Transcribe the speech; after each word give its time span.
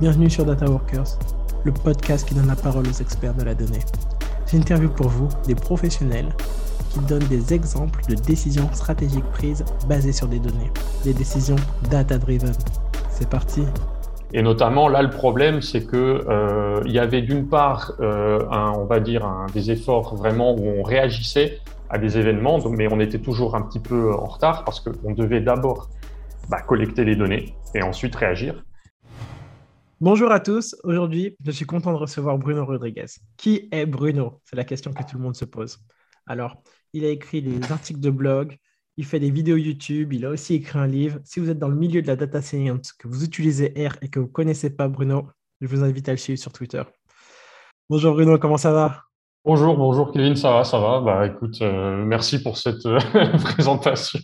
Bienvenue 0.00 0.30
sur 0.30 0.44
Data 0.44 0.66
Workers, 0.66 1.18
le 1.64 1.72
podcast 1.72 2.28
qui 2.28 2.34
donne 2.34 2.46
la 2.46 2.54
parole 2.54 2.86
aux 2.86 3.00
experts 3.00 3.34
de 3.34 3.42
la 3.42 3.54
donnée. 3.54 3.80
J'interviewe 4.46 4.90
pour 4.90 5.08
vous 5.08 5.28
des 5.48 5.56
professionnels 5.56 6.28
qui 6.90 7.00
donnent 7.00 7.26
des 7.26 7.52
exemples 7.52 8.00
de 8.08 8.14
décisions 8.14 8.72
stratégiques 8.72 9.28
prises 9.32 9.64
basées 9.88 10.12
sur 10.12 10.28
des 10.28 10.38
données, 10.38 10.70
des 11.02 11.14
décisions 11.14 11.56
data-driven. 11.90 12.52
C'est 13.10 13.28
parti. 13.28 13.64
Et 14.32 14.42
notamment, 14.42 14.88
là, 14.88 15.02
le 15.02 15.10
problème, 15.10 15.60
c'est 15.60 15.84
que 15.84 16.24
euh, 16.28 16.80
il 16.86 16.92
y 16.92 17.00
avait 17.00 17.22
d'une 17.22 17.48
part, 17.48 17.94
euh, 18.00 18.38
on 18.50 18.84
va 18.84 19.00
dire, 19.00 19.28
des 19.52 19.72
efforts 19.72 20.14
vraiment 20.14 20.54
où 20.54 20.64
on 20.78 20.82
réagissait 20.84 21.58
à 21.88 21.98
des 21.98 22.18
événements, 22.18 22.60
mais 22.68 22.86
on 22.88 23.00
était 23.00 23.18
toujours 23.18 23.56
un 23.56 23.62
petit 23.62 23.80
peu 23.80 24.14
en 24.14 24.26
retard 24.26 24.64
parce 24.64 24.78
qu'on 24.78 25.12
devait 25.12 25.40
d'abord 25.40 25.88
bah, 26.50 26.62
collecter 26.62 27.04
les 27.04 27.14
données 27.14 27.54
et 27.74 27.82
ensuite 27.82 28.14
réagir. 28.16 28.64
Bonjour 30.00 30.32
à 30.32 30.40
tous. 30.40 30.74
Aujourd'hui, 30.82 31.36
je 31.44 31.50
suis 31.52 31.64
content 31.64 31.92
de 31.92 31.98
recevoir 31.98 32.38
Bruno 32.38 32.66
Rodriguez. 32.66 33.06
Qui 33.36 33.68
est 33.70 33.86
Bruno? 33.86 34.40
C'est 34.44 34.56
la 34.56 34.64
question 34.64 34.92
que 34.92 35.02
tout 35.04 35.16
le 35.16 35.22
monde 35.22 35.36
se 35.36 35.44
pose. 35.44 35.78
Alors, 36.26 36.62
il 36.92 37.04
a 37.04 37.08
écrit 37.08 37.40
des 37.40 37.70
articles 37.70 38.00
de 38.00 38.10
blog, 38.10 38.56
il 38.96 39.04
fait 39.04 39.20
des 39.20 39.30
vidéos 39.30 39.56
YouTube, 39.56 40.12
il 40.12 40.26
a 40.26 40.30
aussi 40.30 40.54
écrit 40.54 40.78
un 40.78 40.88
livre. 40.88 41.20
Si 41.22 41.38
vous 41.38 41.50
êtes 41.50 41.58
dans 41.58 41.68
le 41.68 41.76
milieu 41.76 42.02
de 42.02 42.08
la 42.08 42.16
data 42.16 42.42
science, 42.42 42.92
que 42.92 43.06
vous 43.06 43.24
utilisez 43.24 43.72
R 43.76 43.96
et 44.02 44.08
que 44.08 44.18
vous 44.18 44.26
ne 44.26 44.32
connaissez 44.32 44.70
pas 44.70 44.88
Bruno, 44.88 45.28
je 45.60 45.68
vous 45.68 45.84
invite 45.84 46.08
à 46.08 46.12
le 46.12 46.18
suivre 46.18 46.40
sur 46.40 46.52
Twitter. 46.52 46.82
Bonjour 47.88 48.14
Bruno, 48.14 48.38
comment 48.38 48.56
ça 48.56 48.72
va? 48.72 49.02
Bonjour, 49.44 49.76
bonjour 49.76 50.12
Kevin, 50.12 50.34
ça 50.34 50.50
va, 50.52 50.64
ça 50.64 50.80
va. 50.80 51.00
Bah 51.00 51.26
écoute, 51.26 51.58
euh, 51.62 52.04
merci 52.04 52.42
pour 52.42 52.56
cette 52.56 52.84
euh, 52.86 52.98
présentation. 53.42 54.20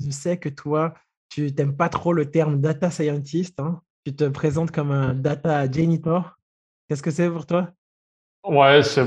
Je 0.00 0.10
sais 0.10 0.38
que 0.38 0.48
toi, 0.48 0.94
tu 1.36 1.52
n'aimes 1.52 1.76
pas 1.76 1.90
trop 1.90 2.14
le 2.14 2.30
terme 2.30 2.62
data 2.62 2.90
scientist. 2.90 3.60
Hein. 3.60 3.80
Tu 4.06 4.16
te 4.16 4.24
présentes 4.24 4.70
comme 4.70 4.90
un 4.90 5.12
data 5.12 5.70
janitor. 5.70 6.38
Qu'est-ce 6.88 7.02
que 7.02 7.10
c'est 7.10 7.28
pour 7.28 7.44
toi? 7.44 7.68
Ouais, 8.48 8.82
c'est 8.82 9.04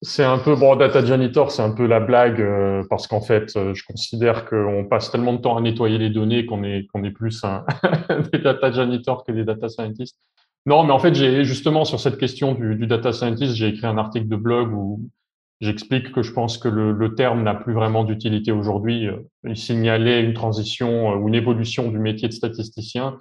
c'est 0.00 0.24
un 0.24 0.38
peu 0.38 0.56
bon. 0.56 0.74
Data 0.76 1.04
janitor, 1.04 1.50
c'est 1.50 1.60
un 1.60 1.72
peu 1.72 1.86
la 1.86 2.00
blague 2.00 2.40
euh, 2.40 2.82
parce 2.88 3.06
qu'en 3.06 3.20
fait, 3.20 3.52
je 3.52 3.84
considère 3.84 4.46
qu'on 4.48 4.86
passe 4.88 5.10
tellement 5.10 5.34
de 5.34 5.38
temps 5.38 5.58
à 5.58 5.60
nettoyer 5.60 5.98
les 5.98 6.08
données 6.08 6.46
qu'on 6.46 6.62
est 6.62 6.86
qu'on 6.86 7.04
est 7.04 7.10
plus 7.10 7.44
un, 7.44 7.66
des 8.32 8.38
data 8.38 8.72
janitors 8.72 9.22
que 9.22 9.32
des 9.32 9.44
data 9.44 9.68
scientists. 9.68 10.16
Non, 10.64 10.84
mais 10.84 10.92
en 10.92 10.98
fait, 10.98 11.14
j'ai 11.14 11.44
justement 11.44 11.84
sur 11.84 12.00
cette 12.00 12.16
question 12.16 12.54
du 12.54 12.86
data 12.86 13.12
scientist, 13.12 13.54
j'ai 13.54 13.68
écrit 13.68 13.86
un 13.86 13.98
article 13.98 14.28
de 14.28 14.36
blog 14.36 14.72
où 14.72 15.10
j'explique 15.60 16.12
que 16.12 16.22
je 16.22 16.32
pense 16.32 16.58
que 16.58 16.68
le, 16.68 17.14
terme 17.14 17.42
n'a 17.42 17.54
plus 17.54 17.72
vraiment 17.72 18.04
d'utilité 18.04 18.52
aujourd'hui. 18.52 19.08
Il 19.44 19.56
signalait 19.56 20.22
une 20.22 20.34
transition 20.34 21.14
ou 21.14 21.28
une 21.28 21.34
évolution 21.34 21.90
du 21.90 21.98
métier 21.98 22.28
de 22.28 22.32
statisticien. 22.32 23.18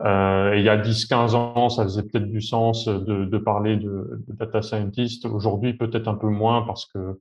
Euh, 0.00 0.54
il 0.56 0.62
y 0.62 0.68
a 0.68 0.78
10-15 0.78 1.34
ans, 1.34 1.68
ça 1.68 1.82
faisait 1.84 2.02
peut-être 2.02 2.30
du 2.30 2.40
sens 2.40 2.86
de, 2.86 3.38
parler 3.38 3.76
de, 3.76 4.24
data 4.28 4.62
scientist. 4.62 5.26
Aujourd'hui, 5.26 5.74
peut-être 5.74 6.08
un 6.08 6.14
peu 6.14 6.28
moins 6.28 6.62
parce 6.62 6.86
que 6.86 7.18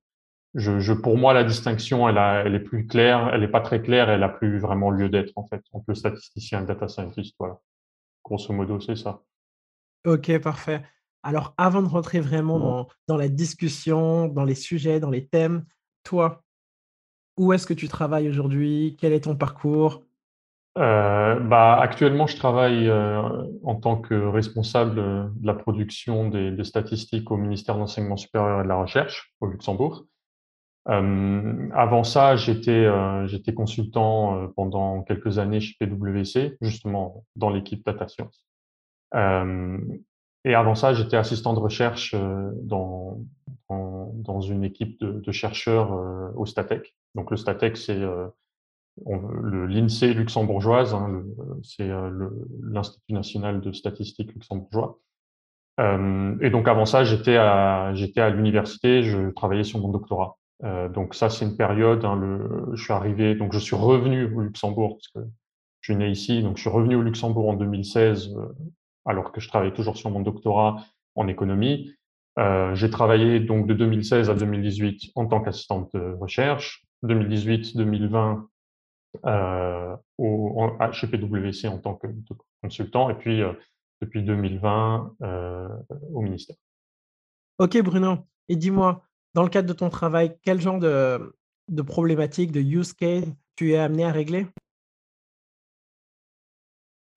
pour 1.02 1.18
moi, 1.18 1.34
la 1.34 1.44
distinction, 1.44 2.10
elle, 2.10 2.56
est 2.56 2.60
plus 2.60 2.88
claire, 2.88 3.30
elle 3.34 3.42
n'est 3.42 3.48
pas 3.48 3.62
très 3.62 3.82
claire, 3.82 4.10
elle 4.10 4.24
a 4.24 4.30
plus 4.30 4.60
vraiment 4.60 4.90
lieu 4.90 5.10
d'être 5.10 5.34
en 5.36 5.46
fait 5.46 5.62
entre 5.74 5.86
le 5.88 5.96
statisticien 5.96 6.60
et 6.60 6.62
le 6.62 6.68
data 6.68 6.88
scientist. 6.88 7.36
Voilà. 7.40 7.60
Grosso 8.24 8.54
modo, 8.54 8.80
c'est 8.80 8.96
ça. 8.96 9.22
Ok, 10.06 10.38
parfait. 10.40 10.82
Alors, 11.24 11.54
avant 11.58 11.82
de 11.82 11.88
rentrer 11.88 12.20
vraiment 12.20 12.88
dans, 13.08 13.18
la 13.18 13.28
discussion, 13.28 14.28
dans 14.28 14.46
les 14.46 14.56
sujets, 14.56 15.00
dans 15.00 15.10
les 15.10 15.28
thèmes, 15.28 15.66
toi, 16.04 16.44
où 17.38 17.54
est-ce 17.54 17.68
que 17.68 17.74
tu 17.74 17.88
travailles 17.88 18.30
aujourd'hui? 18.30 18.96
Quel 19.00 19.14
est 19.14 19.22
ton 19.22 19.36
parcours? 19.36 20.04
Euh, 20.78 21.40
bah, 21.40 21.78
Actuellement, 21.80 22.28
je 22.28 22.38
travaille 22.38 22.88
euh, 22.88 23.22
en 23.64 23.76
tant 23.76 23.98
que 23.98 24.14
responsable 24.14 24.96
de 24.96 25.30
la 25.42 25.54
production 25.54 26.30
des, 26.30 26.64
statistiques 26.64 27.32
au 27.32 27.38
ministère 27.38 27.76
de 27.76 27.82
l'Enseignement 27.82 28.18
supérieur 28.18 28.62
et 28.62 28.64
de 28.64 28.70
la 28.70 28.78
Recherche 28.78 29.34
au 29.42 29.48
Luxembourg. 29.48 30.06
Euh, 30.88 31.70
avant 31.74 32.04
ça, 32.04 32.36
j'étais 32.36 32.88
j'étais 33.28 33.54
consultant 33.54 34.48
pendant 34.56 35.04
quelques 35.04 35.38
années 35.38 35.60
chez 35.60 35.76
PwC, 35.80 36.58
justement 36.62 37.26
dans 37.36 37.50
l'équipe 37.50 37.86
Data 37.86 38.08
Science. 38.08 38.46
Euh, 40.46 40.50
et 40.50 40.56
avant 40.56 40.76
ça, 40.76 40.94
j'étais 40.94 41.18
assistant 41.18 41.54
de 41.54 41.60
recherche 41.60 42.14
euh, 42.16 42.52
dans, 42.64 43.20
dans, 43.70 44.42
une 44.42 44.64
équipe 44.64 45.00
de, 45.00 45.32
chercheurs 45.32 45.94
euh, 45.94 46.30
au 46.36 46.46
Statec. 46.46 46.96
Donc 47.16 47.32
le 47.32 47.38
Statec, 47.38 47.78
c'est 47.78 48.00
le 48.00 49.66
l'INSEE 49.66 50.14
luxembourgeoise, 50.14 50.94
hein, 50.94 51.24
c'est 51.64 51.90
l'Institut 52.62 53.14
national 53.14 53.62
de 53.62 53.72
statistique 53.72 54.34
luxembourgeois. 54.34 55.00
Euh, 55.80 56.36
et 56.42 56.50
donc 56.50 56.68
avant 56.68 56.86
ça, 56.86 57.04
j'étais 57.04 57.38
à 57.38 57.94
à 58.18 58.30
l'université, 58.30 59.04
je 59.04 59.30
travaillais 59.32 59.64
sur 59.64 59.80
mon 59.80 59.90
doctorat. 59.90 60.38
Euh, 60.64 60.90
donc 60.90 61.16
ça, 61.16 61.30
c'est 61.30 61.46
une 61.46 61.56
période. 61.56 62.04
Hein, 62.04 62.20
je 62.74 62.84
suis 62.84 62.94
arrivé, 62.94 63.36
donc 63.36 63.54
je 63.54 63.60
suis 63.60 63.76
revenu 63.76 64.26
au 64.34 64.42
Luxembourg 64.42 64.98
parce 64.98 65.08
que 65.08 65.32
je 65.82 65.92
suis 65.92 65.96
né 65.98 66.10
ici, 66.10 66.44
donc 66.44 66.58
je 66.58 66.62
suis 66.62 66.70
revenu 66.70 66.96
au 66.96 67.02
Luxembourg 67.02 67.50
en 67.50 67.54
2016 67.54 68.36
alors 69.10 69.32
que 69.32 69.42
je 69.42 69.50
travaille 69.50 69.74
toujours 69.74 69.98
sur 69.98 70.12
mon 70.12 70.22
doctorat 70.22 70.86
en 71.16 71.28
économie. 71.28 71.92
Euh, 72.38 72.76
j'ai 72.76 72.90
travaillé 72.90 73.40
donc 73.40 73.68
de 73.68 73.74
2016 73.74 74.30
à 74.30 74.36
2018 74.36 75.12
en 75.16 75.26
tant 75.26 75.42
qu'assistante 75.42 75.90
de 75.94 76.14
recherche, 76.14 76.86
2018-2020 77.04 78.44
euh, 79.26 79.96
chez 80.92 81.08
PwC 81.08 81.68
en 81.68 81.80
tant 81.80 81.96
que 81.96 82.08
consultant, 82.62 83.10
et 83.10 83.16
puis 83.16 83.42
euh, 83.42 83.54
depuis 84.02 84.22
2020 84.22 85.16
euh, 85.24 85.68
au 86.14 86.22
ministère. 86.22 86.56
Ok 87.58 87.82
Bruno, 87.82 88.20
et 88.48 88.56
dis-moi, 88.56 89.04
dans 89.34 89.44
le 89.44 89.50
cadre 89.50 89.68
de 89.68 89.74
ton 89.74 89.90
travail, 89.90 90.38
quel 90.44 90.62
genre 90.62 90.80
de, 90.80 91.36
de 91.68 91.82
problématiques, 91.82 92.52
de 92.52 92.62
use 92.62 92.94
case 92.94 93.34
tu 93.56 93.74
es 93.74 93.78
amené 93.78 94.06
à 94.06 94.12
régler? 94.12 94.48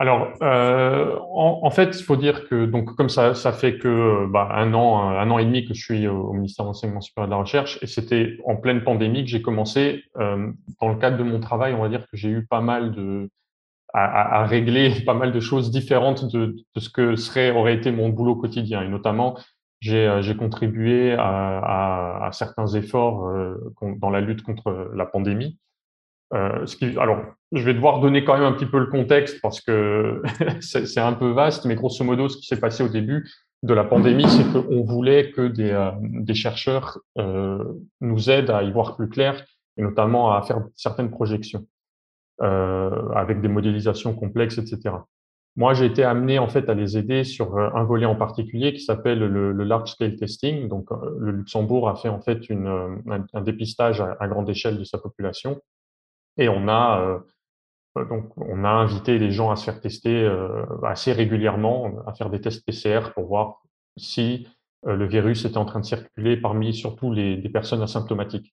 Alors, 0.02 0.32
euh, 0.42 1.16
en, 1.32 1.70
fait, 1.70 1.96
il 1.96 2.02
faut 2.02 2.16
dire 2.16 2.48
que 2.48 2.66
donc 2.66 2.96
comme 2.96 3.08
ça, 3.08 3.36
ça 3.36 3.52
fait 3.52 3.78
que 3.78 4.26
bah, 4.26 4.48
un 4.50 4.74
an, 4.74 5.10
un, 5.10 5.30
an 5.30 5.38
et 5.38 5.44
demi 5.44 5.64
que 5.64 5.74
je 5.74 5.80
suis 5.80 6.08
au 6.08 6.32
ministère 6.32 6.64
de 6.64 6.70
l'enseignement 6.70 7.00
supérieur 7.00 7.28
de 7.28 7.30
la 7.30 7.40
recherche, 7.40 7.78
et 7.82 7.86
c'était 7.86 8.36
en 8.44 8.56
pleine 8.56 8.82
pandémie 8.82 9.22
que 9.22 9.30
j'ai 9.30 9.42
commencé. 9.42 10.02
Euh, 10.18 10.50
dans 10.80 10.88
le 10.88 10.96
cadre 10.96 11.18
de 11.18 11.22
mon 11.22 11.38
travail, 11.38 11.74
on 11.74 11.82
va 11.82 11.88
dire 11.88 12.00
que 12.00 12.16
j'ai 12.16 12.30
eu 12.30 12.44
pas 12.44 12.60
mal 12.60 12.90
de 12.90 13.30
à, 13.94 14.44
régler 14.44 14.90
pas 15.06 15.14
mal 15.14 15.30
de 15.30 15.38
choses 15.38 15.70
différentes 15.70 16.24
de, 16.32 16.56
ce 16.76 16.88
que 16.88 17.14
serait 17.14 17.52
aurait 17.52 17.74
été 17.74 17.92
mon 17.92 18.08
boulot 18.08 18.34
quotidien, 18.34 18.82
et 18.82 18.88
notamment 18.88 19.38
j'ai 19.78 20.08
euh, 20.08 20.34
contribué 20.34 21.14
à, 21.16 22.28
certains 22.32 22.66
efforts 22.66 23.28
euh, 23.28 23.54
dans 23.98 24.10
la 24.10 24.20
lutte 24.20 24.42
contre 24.42 24.90
la 24.96 25.06
pandémie. 25.06 25.60
Euh, 26.34 26.64
alors, 26.98 27.20
je 27.52 27.62
vais 27.62 27.74
devoir 27.74 28.00
donner 28.00 28.24
quand 28.24 28.34
même 28.34 28.44
un 28.44 28.52
petit 28.52 28.66
peu 28.66 28.78
le 28.78 28.86
contexte 28.86 29.40
parce 29.42 29.60
que 29.60 30.22
c'est 30.60 31.00
un 31.00 31.12
peu 31.12 31.30
vaste, 31.30 31.66
mais 31.66 31.74
grosso 31.74 32.04
modo, 32.04 32.28
ce 32.28 32.38
qui 32.38 32.46
s'est 32.46 32.60
passé 32.60 32.82
au 32.82 32.88
début 32.88 33.28
de 33.62 33.74
la 33.74 33.84
pandémie, 33.84 34.28
c'est 34.28 34.44
qu'on 34.52 34.82
voulait 34.82 35.30
que 35.30 35.46
des, 35.46 35.70
euh, 35.70 36.34
chercheurs 36.34 36.98
euh, 37.18 37.62
nous 38.00 38.30
aident 38.30 38.50
à 38.50 38.62
y 38.62 38.72
voir 38.72 38.96
plus 38.96 39.08
clair 39.08 39.44
et 39.76 39.82
notamment 39.82 40.32
à 40.32 40.42
faire 40.42 40.62
certaines 40.74 41.10
projections 41.10 41.66
avec 42.40 43.40
des 43.40 43.46
modélisations 43.46 44.16
complexes, 44.16 44.58
etc. 44.58 44.96
Moi, 45.54 45.74
j'ai 45.74 45.86
été 45.86 46.02
amené 46.02 46.40
en 46.40 46.48
fait 46.48 46.68
à 46.68 46.74
les 46.74 46.98
aider 46.98 47.22
sur 47.22 47.56
un 47.56 47.84
volet 47.84 48.04
en 48.04 48.16
particulier 48.16 48.72
qui 48.72 48.80
s'appelle 48.80 49.20
le, 49.20 49.52
large 49.62 49.92
scale 49.92 50.16
testing. 50.16 50.66
Donc, 50.66 50.88
le 51.20 51.30
Luxembourg 51.30 51.88
a 51.88 51.94
fait 51.94 52.08
en 52.08 52.20
fait 52.20 52.40
un, 52.50 53.40
dépistage 53.42 54.00
à 54.00 54.26
grande 54.26 54.50
échelle 54.50 54.76
de 54.76 54.82
sa 54.82 54.98
population 54.98 55.60
et 56.36 56.48
on 56.48 56.68
a 56.68 57.00
euh, 57.00 57.18
euh, 57.98 58.04
donc 58.06 58.36
on 58.36 58.64
a 58.64 58.70
invité 58.70 59.18
les 59.18 59.30
gens 59.30 59.50
à 59.50 59.56
se 59.56 59.64
faire 59.64 59.80
tester 59.80 60.24
euh, 60.24 60.64
assez 60.84 61.12
régulièrement, 61.12 61.92
à 62.06 62.14
faire 62.14 62.30
des 62.30 62.40
tests 62.40 62.64
PCR 62.64 63.12
pour 63.14 63.26
voir 63.26 63.62
si 63.96 64.48
le 64.84 65.06
virus 65.06 65.44
était 65.44 65.58
en 65.58 65.64
train 65.64 65.78
de 65.78 65.84
circuler 65.84 66.36
parmi 66.36 66.74
surtout 66.74 67.12
les, 67.12 67.36
personnes 67.50 67.82
asymptomatiques. 67.82 68.52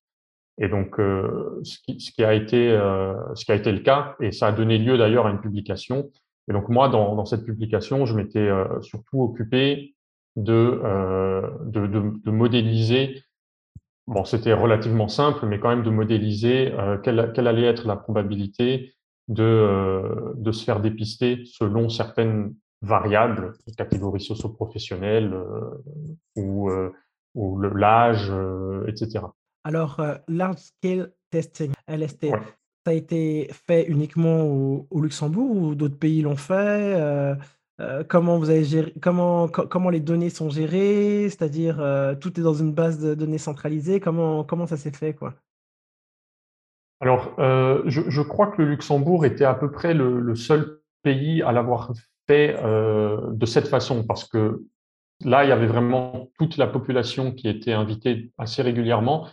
Et 0.60 0.68
donc, 0.68 0.98
ce, 0.98 1.80
qui, 1.84 2.00
ce, 2.00 2.12
qui, 2.12 2.24
a 2.24 2.36
été, 2.36 2.70
ce 3.34 3.46
qui 3.46 3.52
a 3.52 3.56
été 3.56 3.72
le 3.72 3.80
cas, 3.80 4.16
et 4.20 4.32
ça 4.32 4.46
a 4.46 4.52
donné 4.52 4.78
lieu 4.78 4.96
d'ailleurs 4.96 5.26
à 5.26 5.32
une 5.32 5.42
publication. 5.42 6.12
Et 6.48 6.54
donc 6.54 6.70
moi, 6.70 6.88
dans, 6.88 7.16
dans 7.16 7.26
cette 7.26 7.46
publication, 7.46 8.06
je 8.06 8.14
m'étais 8.14 8.48
surtout 8.82 9.24
occupé 9.24 9.96
de, 10.36 10.80
de, 11.66 11.88
de, 11.88 12.14
de, 12.24 12.32
modéliser 12.32 13.24
bon, 14.10 14.26
c'était 14.26 14.54
relativement 14.54 15.08
simple, 15.08 15.46
mais 15.46 15.60
quand 15.60 15.70
même 15.70 15.84
de 15.84 15.90
modéliser 15.90 16.74
euh, 16.74 16.98
quelle, 16.98 17.32
quelle, 17.34 17.48
allait 17.48 17.68
être 17.68 17.88
la 17.88 17.96
probabilité 17.96 18.94
de, 19.28 19.44
euh, 19.44 20.34
de 20.36 20.52
se 20.52 20.64
faire 20.64 20.82
dépister 20.82 21.44
selon 21.46 21.90
certaines 21.90 22.56
variables, 22.82 23.54
catégories 23.78 24.22
socio-professionnelles 24.22 25.34
euh, 25.34 25.84
ou, 26.36 26.72
ou 27.36 27.62
l'âge, 27.62 28.32
etc. 28.88 29.26
Alors, 29.64 30.02
large 30.28 30.58
scale 30.58 31.12
testing, 31.30 31.72
LST, 31.88 32.28
ça 32.30 32.92
a 32.92 32.94
été 32.94 33.50
fait 33.68 33.86
uniquement 33.88 34.46
au, 34.46 35.02
Luxembourg 35.02 35.56
ou 35.56 35.76
d'autres 35.76 36.00
pays 36.00 36.22
l'ont 36.22 36.38
fait 36.38 37.36
comment 38.08 38.38
vous 38.38 38.50
avez 38.50 38.64
géré, 38.64 38.94
comment, 39.02 39.90
les 39.90 40.00
données 40.00 40.30
sont 40.30 40.50
gérées, 40.50 41.28
c'est-à-dire 41.30 41.78
tout 42.20 42.40
est 42.40 42.44
dans 42.44 42.54
une 42.54 42.74
base 42.74 43.00
de 43.00 43.16
données 43.16 43.38
centralisée, 43.38 44.00
comment, 44.00 44.68
ça 44.68 44.78
s'est 44.78 44.92
fait 44.92 45.14
quoi? 45.14 45.34
Alors, 47.02 47.34
je, 47.38 48.02
je, 48.08 48.22
crois 48.22 48.48
que 48.48 48.62
le 48.62 48.70
Luxembourg 48.70 49.26
était 49.26 49.46
à 49.46 49.54
peu 49.54 49.72
près 49.72 49.94
le, 49.94 50.20
le 50.20 50.36
seul 50.36 50.82
pays 51.04 51.42
à 51.42 51.52
l'avoir 51.52 51.94
fait 52.28 52.56
de 52.62 53.46
cette 53.46 53.68
façon, 53.68 54.04
parce 54.04 54.28
que 54.28 54.64
là, 55.24 55.44
il 55.44 55.50
y 55.50 55.52
avait 55.52 55.68
vraiment 55.68 56.30
toute 56.38 56.58
la 56.58 56.68
population 56.68 57.32
qui 57.32 57.48
était 57.48 57.74
invitée 57.74 58.32
assez 58.38 58.62
régulièrement. 58.62 59.28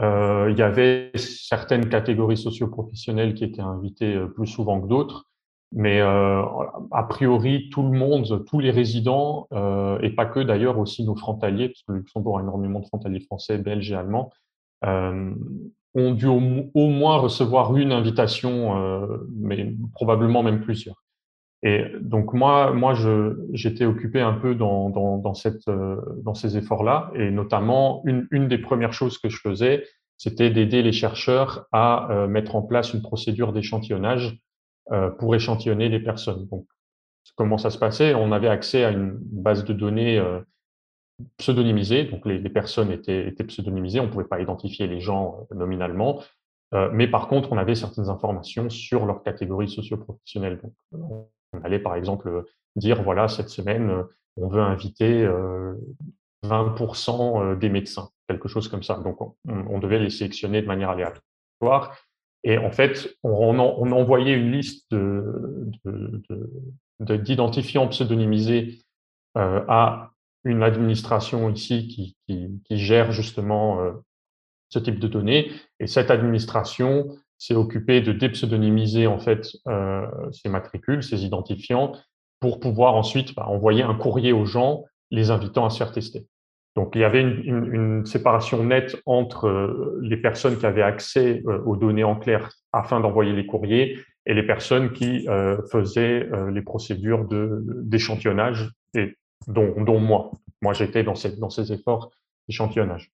Euh, 0.00 0.48
il 0.50 0.58
y 0.58 0.62
avait 0.62 1.10
certaines 1.14 1.88
catégories 1.88 2.36
socioprofessionnelles 2.36 3.34
qui 3.34 3.44
étaient 3.44 3.60
invitées 3.60 4.14
euh, 4.14 4.26
plus 4.26 4.46
souvent 4.46 4.80
que 4.80 4.86
d'autres, 4.86 5.26
mais 5.72 6.00
euh, 6.00 6.42
a 6.90 7.02
priori, 7.04 7.68
tout 7.70 7.82
le 7.82 7.96
monde, 7.96 8.44
tous 8.46 8.60
les 8.60 8.70
résidents, 8.70 9.46
euh, 9.52 9.98
et 10.00 10.10
pas 10.10 10.26
que 10.26 10.40
d'ailleurs, 10.40 10.78
aussi 10.78 11.04
nos 11.04 11.14
frontaliers, 11.14 11.68
parce 11.68 11.82
que 11.82 11.92
le 11.92 11.98
Luxembourg 11.98 12.38
a 12.38 12.42
énormément 12.42 12.80
de 12.80 12.86
frontaliers 12.86 13.20
français, 13.20 13.58
belges 13.58 13.90
et 13.92 13.94
allemands, 13.94 14.30
euh, 14.84 15.32
ont 15.94 16.12
dû 16.12 16.26
au, 16.26 16.40
moins 16.40 17.18
recevoir 17.18 17.76
une 17.76 17.90
invitation, 17.90 19.18
mais 19.28 19.74
probablement 19.92 20.44
même 20.44 20.60
plusieurs. 20.60 21.02
Et 21.62 21.84
donc 22.00 22.32
moi, 22.32 22.72
moi, 22.72 22.94
j'étais 23.52 23.84
occupé 23.84 24.20
un 24.20 24.32
peu 24.32 24.54
dans, 24.54 24.88
dans, 24.88 25.18
dans, 25.18 25.34
cette, 25.34 25.68
euh, 25.68 25.96
dans 26.22 26.34
ces 26.34 26.56
efforts-là, 26.56 27.10
et 27.14 27.30
notamment 27.30 28.02
une, 28.06 28.26
une, 28.30 28.48
des 28.48 28.58
premières 28.58 28.94
choses 28.94 29.18
que 29.18 29.28
je 29.28 29.38
faisais, 29.38 29.84
c'était 30.16 30.50
d'aider 30.50 30.82
les 30.82 30.92
chercheurs 30.92 31.66
à 31.72 32.10
euh, 32.10 32.26
mettre 32.28 32.56
en 32.56 32.62
place 32.62 32.94
une 32.94 33.02
procédure 33.02 33.52
d'échantillonnage 33.52 34.28
euh, 34.28 34.49
pour 35.18 35.34
échantillonner 35.34 35.88
les 35.88 36.00
personnes. 36.00 36.46
Donc, 36.46 36.66
comment 37.36 37.58
ça 37.58 37.70
se 37.70 37.78
passait? 37.78 38.14
On 38.14 38.32
avait 38.32 38.48
accès 38.48 38.84
à 38.84 38.90
une 38.90 39.16
base 39.20 39.64
de 39.64 39.72
données 39.72 40.18
euh, 40.18 40.40
pseudonymisée, 41.36 42.04
donc 42.04 42.26
les, 42.26 42.40
personnes 42.48 42.90
étaient, 42.90 43.30
pseudonymisées, 43.30 44.00
on 44.00 44.06
ne 44.06 44.10
pouvait 44.10 44.24
pas 44.24 44.40
identifier 44.40 44.86
les 44.86 45.00
gens 45.00 45.46
euh, 45.52 45.54
nominalement, 45.54 46.22
mais 46.92 47.08
par 47.08 47.26
contre, 47.26 47.50
on 47.50 47.58
avait 47.58 47.74
certaines 47.74 48.10
informations 48.10 48.70
sur 48.70 49.04
leur 49.04 49.24
catégorie 49.24 49.68
socio-professionnelle. 49.68 50.60
Donc, 50.62 50.72
on 51.52 51.60
allait 51.64 51.80
par 51.80 51.96
exemple 51.96 52.44
dire, 52.76 53.02
voilà, 53.02 53.26
cette 53.26 53.48
semaine, 53.48 54.04
on 54.36 54.46
veut 54.46 54.60
inviter 54.60 55.26
20% 56.44 57.42
euh, 57.42 57.56
des 57.56 57.68
médecins, 57.68 58.10
quelque 58.28 58.48
chose 58.48 58.68
comme 58.68 58.82
ça. 58.82 58.96
Donc, 58.98 59.18
on, 59.48 59.78
devait 59.78 59.98
les 59.98 60.10
sélectionner 60.10 60.62
de 60.62 60.66
manière 60.66 60.90
aléatoire. 60.90 61.96
Et 62.44 62.58
en 62.58 62.70
fait, 62.70 63.16
on, 63.22 63.58
envoyait 63.58 64.34
une 64.34 64.52
liste 64.52 64.94
d'identifiants 67.00 67.88
pseudonymisés 67.88 68.78
euh, 69.36 69.62
à 69.68 70.10
une 70.44 70.62
administration 70.62 71.50
ici 71.50 72.14
qui, 72.26 72.56
gère 72.70 73.12
justement 73.12 73.82
euh, 73.82 73.92
ce 74.70 74.78
type 74.78 74.98
de 74.98 75.08
données. 75.08 75.50
Et 75.80 75.86
cette 75.86 76.10
administration 76.10 77.08
s'est 77.36 77.54
occupé 77.54 78.00
de 78.00 78.12
dépseudonymiser 78.12 79.06
en 79.06 79.18
fait 79.18 79.56
euh, 79.68 80.06
ces 80.32 80.48
matricules, 80.48 81.02
ces 81.02 81.24
identifiants, 81.24 81.92
pour 82.38 82.58
pouvoir 82.58 82.94
ensuite 82.94 83.34
bah, 83.34 83.46
envoyer 83.46 83.82
un 83.82 83.94
courrier 83.94 84.32
aux 84.32 84.46
gens 84.46 84.84
les 85.10 85.30
invitant 85.30 85.66
à 85.66 85.70
se 85.70 85.78
faire 85.78 85.92
tester. 85.92 86.26
Donc 86.76 86.92
il 86.94 87.00
y 87.00 87.04
avait 87.04 87.22
une, 87.22 88.06
séparation 88.06 88.62
nette 88.64 88.96
entre 89.04 89.48
euh, 89.48 89.98
les 90.02 90.16
personnes 90.16 90.56
qui 90.56 90.66
avaient 90.66 90.82
accès 90.82 91.42
euh, 91.46 91.60
aux 91.64 91.76
données 91.76 92.04
en 92.04 92.16
clair 92.16 92.50
afin 92.72 93.00
d'envoyer 93.00 93.32
les 93.32 93.46
courriers 93.46 93.98
et 94.26 94.34
les 94.34 94.46
personnes 94.46 94.92
qui 94.92 95.28
euh, 95.28 95.60
faisaient 95.70 96.28
les 96.52 96.62
procédures 96.62 97.26
d'échantillonnage, 97.26 98.70
et 98.94 99.16
dont, 99.48 99.82
dont 99.82 99.98
moi. 99.98 100.30
Moi, 100.60 100.74
j'étais 100.74 101.02
dans, 101.02 101.14
dans 101.38 101.50
ces 101.50 101.72
efforts 101.72 102.10
d'échantillonnage. 102.46 103.10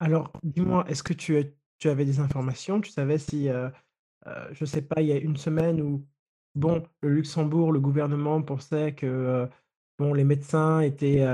Alors, 0.00 0.30
dis-moi, 0.42 0.84
est-ce 0.86 1.02
que 1.02 1.14
tu, 1.14 1.42
tu 1.78 1.88
avais 1.88 2.04
des 2.04 2.20
informations, 2.20 2.80
tu 2.80 2.90
savais 2.90 3.16
si, 3.16 3.48
je 4.52 4.64
sais 4.64 4.82
pas, 4.82 5.00
il 5.00 5.08
y 5.08 5.12
a 5.12 5.16
une 5.16 5.38
semaine 5.38 5.80
où, 5.80 6.04
bon, 6.54 6.82
le 7.00 7.08
Luxembourg, 7.08 7.72
le 7.72 7.80
gouvernement 7.80 8.42
pensait 8.42 8.94
que, 8.94 9.48
les 10.00 10.24
médecins 10.24 10.80
étaient 10.80 11.24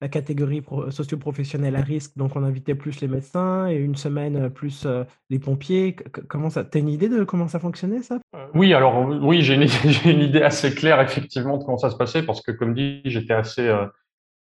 la 0.00 0.08
catégorie 0.08 0.62
socio-professionnelle 0.90 1.74
à 1.76 1.80
risque, 1.80 2.16
donc 2.16 2.36
on 2.36 2.44
invitait 2.44 2.74
plus 2.74 3.00
les 3.00 3.08
médecins, 3.08 3.68
et 3.68 3.76
une 3.76 3.96
semaine 3.96 4.50
plus 4.50 4.86
les 5.30 5.38
pompiers. 5.38 5.96
comment 6.28 6.50
ça, 6.50 6.64
as 6.72 6.78
une 6.78 6.88
idée 6.88 7.08
de 7.08 7.24
comment 7.24 7.48
ça 7.48 7.58
fonctionnait 7.58 8.02
ça? 8.02 8.18
Oui, 8.54 8.74
alors 8.74 9.06
oui, 9.22 9.42
j'ai 9.42 9.54
une, 9.54 10.20
idée 10.20 10.42
assez 10.42 10.74
claire 10.74 11.00
effectivement 11.00 11.56
de 11.56 11.64
comment 11.64 11.78
ça 11.78 11.90
se 11.90 11.96
passait, 11.96 12.22
parce 12.22 12.42
que 12.42 12.52
comme 12.52 12.74
dit, 12.74 13.00
j'étais 13.04 13.34
assez 13.34 13.68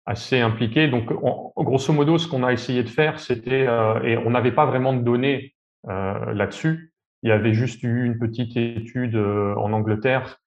assez 0.07 0.39
impliqué. 0.39 0.87
Donc, 0.87 1.13
grosso 1.57 1.93
modo, 1.93 2.17
ce 2.17 2.27
qu'on 2.27 2.43
a 2.43 2.53
essayé 2.53 2.81
de 2.81 2.89
faire, 2.89 3.19
c'était, 3.19 3.67
euh, 3.67 4.01
et 4.03 4.17
on 4.17 4.31
n'avait 4.31 4.53
pas 4.53 4.65
vraiment 4.65 4.93
de 4.93 5.01
données 5.01 5.53
euh, 5.89 6.33
là-dessus. 6.33 6.93
Il 7.23 7.29
y 7.29 7.33
avait 7.33 7.53
juste 7.53 7.83
eu 7.83 8.05
une 8.05 8.17
petite 8.17 8.55
étude 8.55 9.15
euh, 9.15 9.53
en 9.55 9.73
Angleterre 9.73 10.39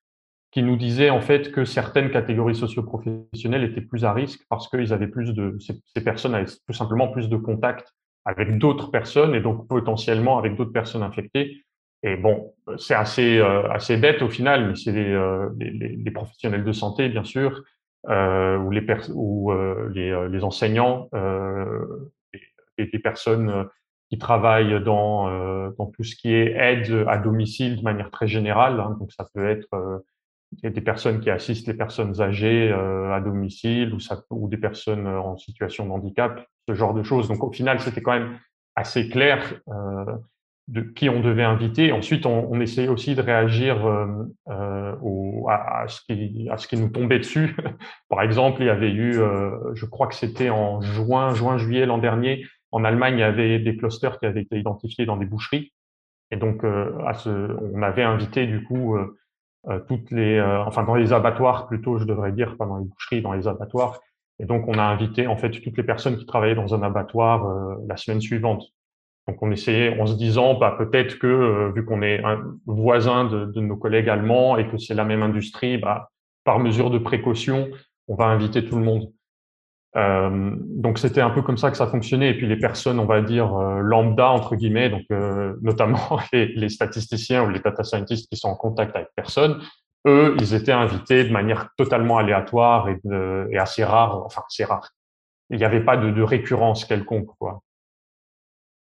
qui 0.50 0.62
nous 0.62 0.76
disait 0.76 1.11
en 1.11 1.20
fait 1.20 1.52
que 1.52 1.64
certaines 1.64 2.11
catégories 2.11 2.56
socioprofessionnelles 2.56 3.64
étaient 3.64 3.81
plus 3.81 4.05
à 4.05 4.12
risque 4.12 4.41
parce 4.49 4.69
qu'ils 4.69 4.93
avaient 4.93 5.06
plus 5.06 5.32
de, 5.32 5.56
ces, 5.61 6.05
personnes 6.05 6.35
avaient 6.35 6.47
tout 6.67 6.73
simplement 6.73 7.08
plus 7.08 7.29
de 7.29 7.37
contacts 7.37 7.94
avec 8.25 8.58
d'autres 8.58 8.91
personnes 8.91 9.35
et 9.35 9.41
donc 9.41 9.69
potentiellement 9.69 10.38
avec 10.38 10.56
d'autres 10.56 10.73
personnes 10.73 11.02
infectées. 11.02 11.64
Et 12.02 12.17
bon, 12.17 12.55
c'est 12.79 12.94
assez, 12.94 13.41
assez 13.41 13.97
bête 13.97 14.23
au 14.23 14.29
final, 14.29 14.69
mais 14.69 14.75
c'est 14.75 14.93
les, 14.93 15.14
les, 15.58 15.97
les, 15.97 16.11
professionnels 16.11 16.64
de 16.64 16.73
santé, 16.73 17.11
bien 17.11 17.25
sûr, 17.25 17.62
euh, 18.08 18.56
ou 18.56 18.70
les, 18.70 18.87
ou, 19.12 19.52
euh, 19.52 19.91
les, 19.93 20.11
euh, 20.11 20.29
les, 20.29 20.43
enseignants, 20.43 21.11
et 22.79 22.87
des 22.87 22.99
personnes 22.99 23.69
qui 24.08 24.17
travaillent 24.17 24.82
dans, 24.82 25.70
dans 25.73 25.87
tout 25.87 26.02
ce 26.02 26.17
qui 26.17 26.32
est 26.32 26.52
aide 26.56 27.05
à 27.06 27.19
domicile 27.19 27.76
de 27.76 27.82
manière 27.82 28.11
très 28.11 28.26
générale. 28.26 28.81
Hein, 28.81 28.97
donc 28.99 29.12
ça 29.12 29.26
peut 29.35 29.47
être 29.47 29.69
des 30.62 30.81
personnes 30.81 31.20
qui 31.20 31.31
assistent 31.31 31.69
les 31.69 31.75
personnes 31.75 32.20
âgées 32.20 32.73
à 32.73 33.20
domicile 33.20 33.94
ou, 33.94 34.00
ça, 34.00 34.23
ou 34.31 34.49
des 34.49 34.56
personnes 34.56 35.06
en 35.06 35.37
situation 35.37 35.87
de 35.87 35.91
handicap, 35.91 36.44
ce 36.69 36.75
genre 36.75 36.93
de 36.94 37.02
choses. 37.02 37.29
Donc 37.29 37.43
au 37.44 37.52
final, 37.52 37.81
c'était 37.81 38.02
quand 38.02 38.12
même 38.12 38.38
assez 38.76 39.08
clair 39.08 39.61
euh, 39.69 40.05
de 40.69 40.82
qui 40.82 41.08
on 41.08 41.20
devait 41.20 41.43
inviter. 41.44 41.93
Ensuite, 41.93 42.26
on, 42.26 42.49
on 42.50 42.61
essayait 42.61 42.88
aussi 42.88 43.14
de 43.14 43.23
réagir 43.23 43.87
euh, 43.87 44.06
euh 44.49 44.94
au, 45.02 45.49
à, 45.49 45.82
à, 45.82 45.88
ce 45.88 46.00
qui, 46.02 46.49
à 46.50 46.57
ce 46.57 46.69
qui 46.69 46.76
nous 46.76 46.88
tombait 46.88 47.19
dessus. 47.19 47.57
Par 48.09 48.23
exemple, 48.23 48.62
il 48.62 48.66
y 48.66 48.71
avait 48.71 48.90
eu, 48.90 49.19
euh, 49.19 49.75
je 49.75 49.87
crois 49.87 50.07
que 50.07 50.14
c'était 50.14 50.50
en 50.50 50.80
juin, 50.80 51.35
juin, 51.35 51.59
juillet 51.59 51.87
l'an 51.87 51.99
dernier, 51.99 52.45
en 52.73 52.85
Allemagne, 52.85 53.14
il 53.14 53.21
y 53.21 53.25
avait 53.25 53.59
des 53.59 53.76
clusters 53.76 54.19
qui 54.19 54.26
avaient 54.26 54.42
été 54.42 54.59
identifiés 54.59 55.07
dans 55.07 55.16
des 55.16 55.26
boucheries. 55.26 55.73
Et 56.30 56.37
donc, 56.37 56.64
euh, 56.64 56.97
à 57.07 57.14
ce, 57.14 57.30
on 57.75 57.83
avait 57.83 58.04
invité 58.04 58.47
du 58.47 58.62
coup 58.62 58.97
euh, 58.97 59.19
toutes 59.88 60.11
les, 60.11 60.40
enfin 60.40 60.85
dans 60.85 60.95
les 60.95 61.12
abattoirs 61.12 61.67
plutôt, 61.67 61.99
je 61.99 62.05
devrais 62.05 62.33
dire, 62.33 62.57
pas 62.57 62.67
dans 62.67 62.79
les 62.79 62.85
boucheries, 62.85 63.23
dans 63.23 63.33
les 63.33 63.47
abattoirs. 63.47 64.00
Et 64.38 64.47
donc, 64.47 64.67
on 64.69 64.79
a 64.79 64.83
invité 64.83 65.26
en 65.26 65.37
fait 65.37 65.50
toutes 65.50 65.76
les 65.76 65.83
personnes 65.83 66.17
qui 66.17 66.25
travaillaient 66.25 66.55
dans 66.55 66.75
un 66.75 66.83
abattoir 66.83 67.76
la 67.87 67.97
semaine 67.97 68.21
suivante. 68.21 68.73
Donc 69.31 69.43
on 69.43 69.52
essayait 69.52 70.00
en 70.00 70.07
se 70.07 70.14
disant 70.14 70.55
bah, 70.55 70.75
peut-être 70.76 71.19
que 71.19 71.26
euh, 71.26 71.73
vu 71.73 71.85
qu'on 71.85 72.02
est 72.02 72.23
un 72.25 72.43
voisin 72.67 73.25
de, 73.25 73.45
de, 73.47 73.61
nos 73.61 73.76
collègues 73.76 74.09
allemands 74.09 74.57
et 74.57 74.69
que 74.69 74.79
c'est 74.79 74.95
la 74.95 75.05
même 75.05 75.23
industrie, 75.23 75.79
bah, 75.79 76.11
par 76.43 76.59
mesure 76.59 76.90
de 76.90 76.99
précaution, 76.99 77.69
on 78.09 78.17
va 78.17 78.25
inviter 78.25 78.64
tout 78.64 78.76
le 78.76 78.85
monde. 78.85 79.12
Euh, 79.97 80.54
donc 80.61 81.00
c'était 81.00 81.20
un 81.20 81.30
peu 81.30 81.42
comme 81.42 81.59
ça 81.59 81.70
que 81.70 81.76
ça 81.76 81.87
fonctionnait. 81.87 82.30
Et 82.30 82.35
puis 82.37 82.47
les 82.47 82.59
personnes, 82.59 82.99
on 82.99 83.06
va 83.06 83.20
dire 83.23 83.54
euh, 83.56 83.80
lambda 83.80 84.28
entre 84.28 84.56
guillemets, 84.56 84.90
donc 84.90 85.02
euh, 85.11 85.56
notamment 85.62 86.20
les, 86.32 86.68
statisticiens 86.68 87.44
ou 87.44 87.49
les 87.49 87.61
data 87.61 87.82
scientists 87.82 88.28
qui 88.28 88.37
sont 88.37 88.49
en 88.49 88.56
contact 88.56 88.94
avec 88.94 89.09
personne, 89.14 89.61
eux, 90.06 90.37
ils 90.40 90.54
étaient 90.54 90.73
invités 90.73 91.25
de 91.25 91.32
manière 91.32 91.70
totalement 91.76 92.18
aléatoire 92.18 92.88
et, 92.88 93.59
assez 93.59 93.85
rare. 93.85 94.25
Enfin, 94.25 94.42
c'est 94.49 94.64
rare. 94.64 94.90
Il 95.50 95.59
n'y 95.59 95.64
avait 95.64 95.85
pas 95.85 95.97
de, 95.97 96.11
de 96.11 96.23
récurrence 96.23 96.85
quelconque, 96.85 97.30
quoi. 97.38 97.62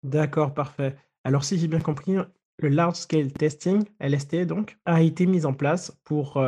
D'accord, 0.03 0.53
parfait. 0.53 0.95
Alors, 1.23 1.43
si 1.43 1.57
j'ai 1.57 1.67
bien 1.67 1.79
compris, 1.79 2.15
le 2.59 2.69
Large 2.69 2.95
Scale 2.95 3.33
Testing, 3.33 3.83
LST 3.99 4.45
donc, 4.45 4.77
a 4.85 5.01
été 5.01 5.25
mis 5.25 5.45
en 5.45 5.53
place 5.53 5.91
pour 6.03 6.41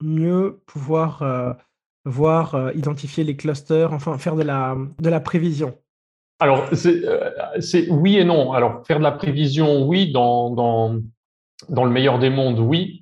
mieux 0.00 0.60
pouvoir 0.66 1.56
voir, 2.06 2.54
euh, 2.54 2.72
identifier 2.74 3.24
les 3.24 3.36
clusters, 3.36 3.92
enfin 3.92 4.16
faire 4.16 4.36
de 4.36 4.42
la, 4.42 4.76
de 4.98 5.10
la 5.10 5.20
prévision. 5.20 5.74
Alors, 6.38 6.66
c'est 6.72 7.90
oui 7.90 8.16
et 8.16 8.24
non. 8.24 8.52
Alors, 8.52 8.86
faire 8.86 8.98
de 8.98 9.02
la 9.02 9.12
prévision, 9.12 9.86
oui, 9.86 10.12
dans, 10.12 10.50
dans, 10.50 10.98
dans 11.68 11.84
le 11.84 11.90
meilleur 11.90 12.18
des 12.18 12.28
mondes, 12.28 12.58
oui. 12.58 13.00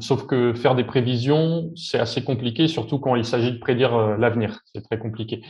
sauf 0.00 0.26
que 0.26 0.52
faire 0.52 0.74
des 0.74 0.84
prévisions, 0.84 1.70
c'est 1.74 1.98
assez 1.98 2.22
compliqué, 2.22 2.68
surtout 2.68 2.98
quand 2.98 3.16
il 3.16 3.24
s'agit 3.24 3.52
de 3.52 3.58
prédire 3.58 4.18
l'avenir. 4.18 4.60
C'est 4.74 4.82
très 4.82 4.98
compliqué. 4.98 5.40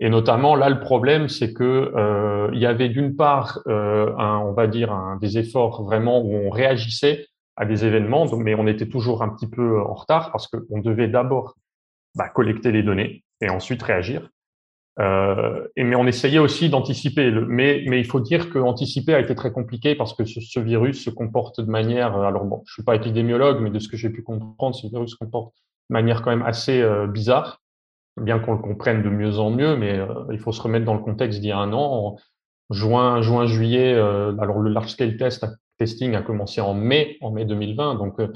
Et 0.00 0.08
notamment, 0.10 0.56
là, 0.56 0.68
le 0.68 0.80
problème, 0.80 1.28
c'est 1.28 1.52
que 1.52 1.92
euh, 1.94 2.50
il 2.52 2.58
y 2.58 2.66
avait 2.66 2.88
d'une 2.88 3.14
part, 3.14 3.60
euh, 3.68 4.12
on 4.18 4.52
va 4.52 4.66
dire, 4.66 4.96
des 5.20 5.38
efforts 5.38 5.82
vraiment 5.84 6.20
où 6.20 6.34
on 6.34 6.50
réagissait 6.50 7.26
à 7.56 7.64
des 7.64 7.84
événements, 7.84 8.26
mais 8.36 8.54
on 8.54 8.66
était 8.66 8.88
toujours 8.88 9.22
un 9.22 9.28
petit 9.28 9.46
peu 9.46 9.80
en 9.80 9.94
retard 9.94 10.32
parce 10.32 10.48
qu'on 10.48 10.80
devait 10.80 11.06
d'abord 11.06 11.54
bah, 12.14 12.28
collecter 12.28 12.72
les 12.72 12.82
données 12.82 13.24
et 13.40 13.48
ensuite 13.48 13.82
réagir. 13.82 14.30
Euh, 15.00 15.66
et, 15.74 15.82
mais 15.82 15.96
on 15.96 16.06
essayait 16.06 16.38
aussi 16.38 16.68
d'anticiper. 16.68 17.30
Mais, 17.48 17.82
il 17.84 18.06
faut 18.06 18.20
dire 18.20 18.50
que 18.50 18.58
anticiper 18.58 19.14
a 19.14 19.20
été 19.20 19.34
très 19.34 19.52
compliqué 19.52 19.94
parce 19.94 20.14
que 20.14 20.24
ce, 20.24 20.60
virus 20.60 21.02
se 21.02 21.10
comporte 21.10 21.60
de 21.60 21.70
manière. 21.70 22.16
Alors 22.16 22.44
bon, 22.44 22.62
je 22.66 22.74
suis 22.74 22.84
pas 22.84 22.94
épidémiologue, 22.94 23.60
mais 23.60 23.70
de 23.70 23.78
ce 23.78 23.88
que 23.88 23.96
j'ai 23.96 24.10
pu 24.10 24.22
comprendre, 24.22 24.74
ce 24.74 24.86
virus 24.86 25.12
se 25.12 25.16
comporte 25.16 25.54
de 25.90 25.94
manière 25.94 26.22
quand 26.22 26.30
même 26.30 26.46
assez 26.46 26.80
euh, 26.80 27.06
bizarre 27.06 27.60
bien 28.20 28.38
qu'on 28.38 28.52
le 28.52 28.58
comprenne 28.58 29.02
de 29.02 29.08
mieux 29.08 29.38
en 29.38 29.50
mieux, 29.50 29.76
mais 29.76 29.98
euh, 29.98 30.06
il 30.30 30.38
faut 30.38 30.52
se 30.52 30.62
remettre 30.62 30.84
dans 30.84 30.94
le 30.94 31.00
contexte 31.00 31.40
d'il 31.40 31.48
y 31.48 31.52
a 31.52 31.58
un 31.58 31.72
an. 31.72 31.92
En 31.92 32.16
juin, 32.70 33.20
juin, 33.22 33.46
juillet, 33.46 33.92
euh, 33.94 34.36
alors 34.38 34.58
le 34.60 34.70
large 34.70 34.90
scale 34.90 35.16
test, 35.16 35.46
testing 35.78 36.14
a 36.14 36.22
commencé 36.22 36.60
en 36.60 36.74
mai, 36.74 37.18
en 37.20 37.30
mai 37.30 37.44
2020. 37.44 37.96
Donc, 37.96 38.20
euh, 38.20 38.32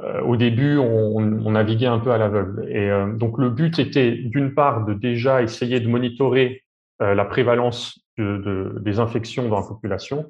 au 0.00 0.36
début, 0.36 0.76
on, 0.76 1.50
naviguait 1.50 1.86
un 1.86 2.00
peu 2.00 2.10
à 2.10 2.18
l'aveugle. 2.18 2.68
Et 2.68 2.90
donc, 3.16 3.38
le 3.38 3.48
but 3.48 3.78
était 3.78 4.12
d'une 4.12 4.52
part 4.52 4.84
de 4.84 4.92
déjà 4.92 5.42
essayer 5.42 5.78
de 5.78 5.88
monitorer 5.88 6.64
la 6.98 7.24
prévalence 7.24 8.00
de, 8.18 8.38
de, 8.38 8.78
des 8.80 8.98
infections 8.98 9.48
dans 9.48 9.60
la 9.60 9.66
population, 9.66 10.26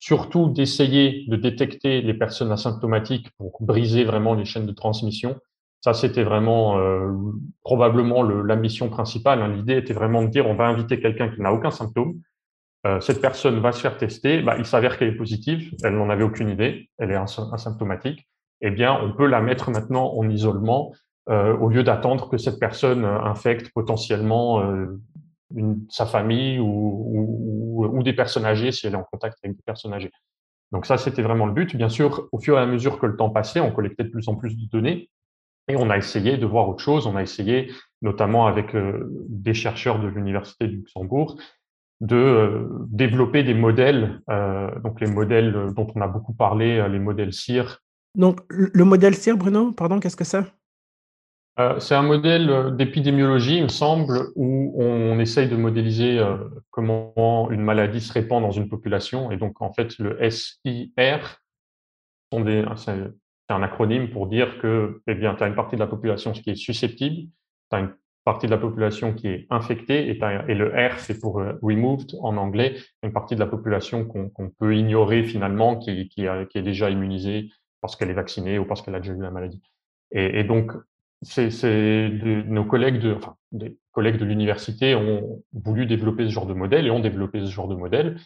surtout 0.00 0.50
d'essayer 0.50 1.24
de 1.28 1.36
détecter 1.36 2.02
les 2.02 2.14
personnes 2.14 2.52
asymptomatiques 2.52 3.30
pour 3.38 3.56
briser 3.60 4.04
vraiment 4.04 4.34
les 4.34 4.44
chaînes 4.44 4.66
de 4.66 4.72
transmission 4.72 5.36
ça, 5.86 5.94
c'était 5.94 6.24
vraiment 6.24 6.78
euh, 6.78 7.12
probablement 7.62 8.22
le, 8.22 8.42
la 8.42 8.56
mission 8.56 8.88
principale. 8.88 9.40
Hein. 9.40 9.54
L'idée 9.54 9.76
était 9.76 9.92
vraiment 9.92 10.22
de 10.22 10.26
dire 10.26 10.46
on 10.48 10.54
va 10.54 10.66
inviter 10.66 10.98
quelqu'un 10.98 11.28
qui 11.28 11.40
n'a 11.40 11.52
aucun 11.52 11.70
symptôme. 11.70 12.20
Euh, 12.86 12.98
cette 13.00 13.20
personne 13.20 13.60
va 13.60 13.70
se 13.70 13.82
faire 13.82 13.96
tester. 13.96 14.42
Bah, 14.42 14.56
il 14.58 14.66
s'avère 14.66 14.98
qu'elle 14.98 15.10
est 15.10 15.16
positive. 15.16 15.72
Elle 15.84 15.94
n'en 15.94 16.10
avait 16.10 16.24
aucune 16.24 16.48
idée. 16.48 16.90
Elle 16.98 17.12
est 17.12 17.16
asymptomatique. 17.16 18.26
Eh 18.60 18.70
bien, 18.70 18.98
on 19.02 19.12
peut 19.12 19.26
la 19.26 19.40
mettre 19.40 19.70
maintenant 19.70 20.12
en 20.14 20.28
isolement 20.28 20.92
euh, 21.28 21.56
au 21.56 21.68
lieu 21.68 21.82
d'attendre 21.82 22.28
que 22.28 22.38
cette 22.38 22.58
personne 22.58 23.04
infecte 23.04 23.70
potentiellement 23.74 24.60
euh, 24.60 25.00
sa 25.88 26.06
famille 26.06 26.58
ou, 26.58 28.02
des 28.02 28.12
personnes 28.12 28.44
âgées 28.44 28.70
si 28.70 28.86
elle 28.86 28.92
est 28.92 28.96
en 28.96 29.04
contact 29.04 29.38
avec 29.42 29.56
des 29.56 29.62
personnes 29.62 29.92
âgées. 29.92 30.12
Donc 30.72 30.86
ça, 30.86 30.96
c'était 30.98 31.22
vraiment 31.22 31.46
le 31.46 31.52
but. 31.52 31.74
Bien 31.76 31.88
sûr, 31.88 32.28
au 32.32 32.38
fur 32.38 32.58
et 32.58 32.60
à 32.60 32.66
mesure 32.66 32.98
que 32.98 33.06
le 33.06 33.16
temps 33.16 33.30
passait, 33.30 33.60
on 33.60 33.72
collectait 33.72 34.04
de 34.04 34.10
plus 34.10 34.28
en 34.28 34.36
plus 34.36 34.56
de 34.56 34.68
données. 34.70 35.10
Et 35.68 35.76
on 35.76 35.90
a 35.90 35.96
essayé 35.96 36.36
de 36.36 36.46
voir 36.46 36.68
autre 36.68 36.82
chose. 36.82 37.06
On 37.06 37.16
a 37.16 37.22
essayé, 37.22 37.72
notamment 38.02 38.46
avec 38.46 38.74
euh, 38.74 39.08
des 39.28 39.54
chercheurs 39.54 39.98
de 39.98 40.06
l'Université 40.06 40.68
du 40.68 40.76
Luxembourg, 40.76 41.36
de 42.00 42.16
euh, 42.16 42.68
développer 42.88 43.42
des 43.42 43.54
modèles, 43.54 44.20
euh, 44.30 44.70
donc 44.80 45.00
les 45.00 45.10
modèles 45.10 45.72
dont 45.74 45.88
on 45.94 46.00
a 46.00 46.06
beaucoup 46.06 46.34
parlé, 46.34 46.86
les 46.88 46.98
modèles 46.98 47.32
CIR. 47.32 47.82
Donc 48.16 48.40
le 48.48 48.84
modèle 48.84 49.14
CIR, 49.14 49.36
Bruno, 49.36 49.72
pardon, 49.72 50.00
qu'est-ce 50.00 50.16
que 50.16 50.24
c'est? 50.24 50.44
C'est 51.78 51.94
un 51.94 52.02
modèle 52.02 52.74
d'épidémiologie, 52.76 53.56
il 53.56 53.62
me 53.62 53.68
semble, 53.68 54.30
où 54.34 54.74
on 54.78 55.18
essaye 55.18 55.48
de 55.48 55.56
modéliser 55.56 56.22
comment 56.68 57.48
une 57.50 57.62
maladie 57.62 58.02
se 58.02 58.12
répand 58.12 58.42
dans 58.42 58.50
une 58.50 58.68
population. 58.68 59.30
Et 59.30 59.38
donc, 59.38 59.62
en 59.62 59.72
fait, 59.72 59.96
le 59.98 60.18
SIR 60.30 61.40
c'est 62.76 63.54
un 63.54 63.62
acronyme 63.62 64.10
pour 64.10 64.26
dire 64.26 64.58
que 64.58 65.00
eh 65.06 65.18
tu 65.18 65.26
as 65.26 65.46
une 65.46 65.54
partie 65.54 65.76
de 65.76 65.80
la 65.80 65.86
population 65.86 66.32
qui 66.32 66.50
est 66.50 66.56
susceptible, 66.56 67.28
tu 67.70 67.76
as 67.76 67.80
une 67.80 67.94
partie 68.24 68.46
de 68.46 68.50
la 68.50 68.58
population 68.58 69.14
qui 69.14 69.28
est 69.28 69.46
infectée, 69.50 70.08
et, 70.08 70.54
le 70.54 70.68
R, 70.68 70.98
c'est 70.98 71.20
pour 71.20 71.38
euh, 71.38 71.52
removed 71.62 72.10
en 72.20 72.36
anglais, 72.36 72.76
une 73.04 73.12
partie 73.12 73.36
de 73.36 73.40
la 73.40 73.46
population 73.46 74.04
qu'on 74.04 74.50
peut 74.58 74.76
ignorer 74.76 75.22
finalement, 75.22 75.76
qui, 75.76 76.10
est 76.18 76.62
déjà 76.62 76.90
immunisée 76.90 77.50
parce 77.80 77.96
qu'elle 77.96 78.10
est 78.10 78.14
vaccinée 78.14 78.58
ou 78.58 78.64
parce 78.64 78.82
qu'elle 78.82 78.94
a 78.94 79.00
déjà 79.00 79.12
eu 79.12 79.20
la 79.20 79.30
maladie. 79.30 79.62
Et, 80.12 80.44
donc, 80.44 80.72
c'est 81.22 81.48
nos 82.46 82.64
collègues 82.64 83.00
de 83.00 84.24
l'université 84.24 84.94
ont 84.94 85.42
voulu 85.52 85.86
développer 85.86 86.26
ce 86.26 86.30
genre 86.30 86.46
de 86.46 86.54
modèle 86.54 86.86
et 86.86 86.90
ont 86.90 87.00
développé 87.00 87.40
ce 87.40 87.50
genre 87.50 87.68
de 87.68 87.74
modèle. 87.74 88.16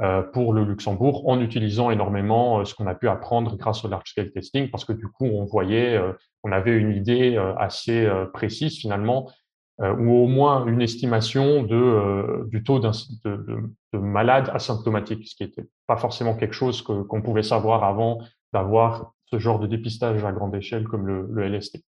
Euh, 0.00 0.22
pour 0.22 0.54
le 0.54 0.64
Luxembourg 0.64 1.28
en 1.28 1.42
utilisant 1.42 1.90
énormément 1.90 2.60
euh, 2.60 2.64
ce 2.64 2.74
qu'on 2.74 2.86
a 2.86 2.94
pu 2.94 3.06
apprendre 3.06 3.54
grâce 3.58 3.84
au 3.84 3.88
large 3.88 4.08
scale 4.08 4.30
testing 4.30 4.70
parce 4.70 4.86
que 4.86 4.94
du 4.94 5.08
coup 5.08 5.26
on 5.26 5.44
voyait, 5.44 5.94
euh, 5.94 6.14
on 6.42 6.52
avait 6.52 6.74
une 6.74 6.92
idée 6.92 7.36
assez 7.58 8.08
précise 8.32 8.78
finalement 8.78 9.30
ou 9.78 10.12
au 10.12 10.26
moins 10.26 10.66
une 10.66 10.80
estimation 10.80 11.62
de, 11.62 12.46
du 12.48 12.62
taux 12.62 12.78
de, 12.78 12.90
de, 13.24 13.62
de, 13.92 13.98
malades 13.98 14.50
asymptomatiques, 14.54 15.26
ce 15.26 15.34
qui 15.34 15.42
n'était 15.42 15.68
pas 15.86 15.96
forcément 15.96 16.34
quelque 16.34 16.54
chose 16.54 16.82
qu'on 16.82 17.22
pouvait 17.22 17.42
savoir 17.42 17.84
avant 17.84 18.20
d'avoir 18.52 19.12
ce 19.24 19.38
genre 19.38 19.58
de 19.58 19.66
dépistage 19.66 20.24
à 20.24 20.32
grande 20.32 20.54
échelle 20.54 20.84
comme 20.84 21.06
le, 21.06 21.26
le 21.30 21.48
LST. 21.48 21.82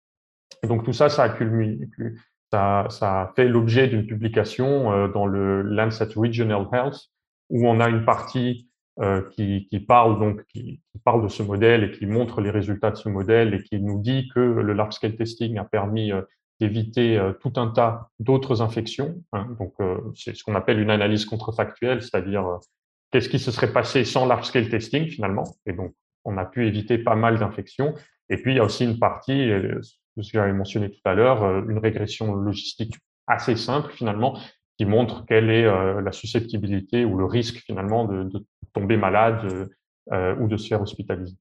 Et 0.62 0.66
donc 0.66 0.84
tout 0.84 0.92
ça, 0.92 1.08
ça 1.08 1.24
a 1.24 1.28
culminé, 1.28 1.88
ça, 2.52 2.86
ça 2.88 3.22
a 3.22 3.32
fait 3.34 3.48
l'objet 3.48 3.88
d'une 3.88 4.06
publication 4.06 5.08
dans 5.08 5.26
le 5.26 5.62
Lancet 5.62 6.08
Regional 6.14 6.68
Health 6.72 7.08
où 7.50 7.66
on 7.66 7.80
a 7.80 7.88
une 7.88 8.04
partie 8.04 8.68
euh, 9.00 9.22
qui, 9.30 9.66
qui, 9.70 9.80
parle 9.80 10.18
donc 10.18 10.44
qui, 10.52 10.82
parle 11.04 11.22
de 11.22 11.28
ce 11.28 11.42
modèle 11.42 11.84
et 11.84 11.90
qui 11.90 12.06
montre 12.06 12.42
les 12.42 12.50
résultats 12.50 12.90
de 12.90 12.96
ce 12.96 13.08
modèle 13.08 13.54
et 13.54 13.62
qui 13.62 13.80
nous 13.80 14.00
dit 14.00 14.28
que 14.34 14.40
le 14.40 14.72
large 14.74 14.94
scale 14.94 15.16
testing 15.16 15.56
a 15.58 15.64
permis 15.64 16.12
euh, 16.12 16.20
d'éviter 16.60 17.18
euh, 17.18 17.32
tout 17.32 17.52
un 17.56 17.68
tas 17.68 18.10
d'autres 18.20 18.62
infections. 18.62 19.22
Hein. 19.32 19.48
donc 19.58 19.74
euh, 19.80 19.98
c'est 20.14 20.36
ce 20.36 20.44
qu'on 20.44 20.54
appelle 20.54 20.78
une 20.78 20.90
analyse 20.90 21.24
contrefactuelle, 21.24 22.02
c'est-à-dire 22.02 22.46
euh, 22.46 22.58
qu'est-ce 23.10 23.28
qui 23.28 23.38
se 23.38 23.50
serait 23.50 23.72
passé 23.72 24.04
sans 24.04 24.26
large 24.26 24.46
scale 24.46 24.68
testing 24.68 25.08
finalement. 25.08 25.44
Et 25.66 25.72
donc 25.72 25.94
on 26.24 26.36
a 26.38 26.44
pu 26.44 26.66
éviter 26.66 26.98
pas 26.98 27.16
mal 27.16 27.38
d'infections. 27.38 27.94
Et 28.28 28.36
puis 28.36 28.52
il 28.52 28.56
y 28.56 28.60
a 28.60 28.64
aussi 28.64 28.84
une 28.84 28.98
partie, 28.98 29.50
ce 29.50 29.92
que 30.16 30.22
j'avais 30.22 30.52
mentionné 30.52 30.90
tout 30.90 31.00
à 31.04 31.14
l'heure, 31.14 31.44
une 31.68 31.78
régression 31.78 32.34
logistique 32.34 32.96
assez 33.26 33.56
simple 33.56 33.92
finalement 33.92 34.38
qui 34.78 34.84
montre 34.84 35.24
quelle 35.26 35.50
est 35.50 35.64
euh, 35.64 36.00
la 36.00 36.12
susceptibilité 36.12 37.04
ou 37.04 37.16
le 37.16 37.24
risque 37.24 37.58
finalement 37.58 38.04
de, 38.04 38.24
de 38.24 38.44
tomber 38.72 38.96
malade 38.96 39.68
euh, 40.12 40.36
ou 40.36 40.48
de 40.48 40.56
se 40.56 40.68
faire 40.68 40.82
hospitaliser. 40.82 41.36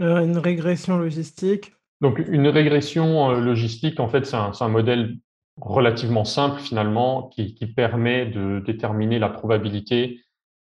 Euh, 0.00 0.24
une 0.24 0.38
régression 0.38 0.98
logistique 0.98 1.72
Donc 2.00 2.18
une 2.18 2.48
régression 2.48 3.32
logistique, 3.32 4.00
en 4.00 4.08
fait, 4.08 4.26
c'est 4.26 4.36
un, 4.36 4.52
un, 4.58 4.68
modèle 4.68 5.16
relativement 5.60 6.24
simple 6.24 6.60
finalement 6.60 7.28
qui, 7.30 7.54
qui, 7.54 7.66
permet 7.66 8.26
de 8.26 8.62
déterminer 8.64 9.18
la 9.18 9.28
probabilité 9.28 10.20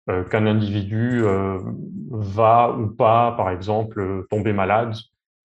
qu'un 0.06 0.46
individu 0.46 1.22
va 2.10 2.76
ou 2.76 2.88
pas, 2.88 3.32
par 3.32 3.50
exemple, 3.50 4.26
tomber 4.30 4.52
malade 4.52 4.94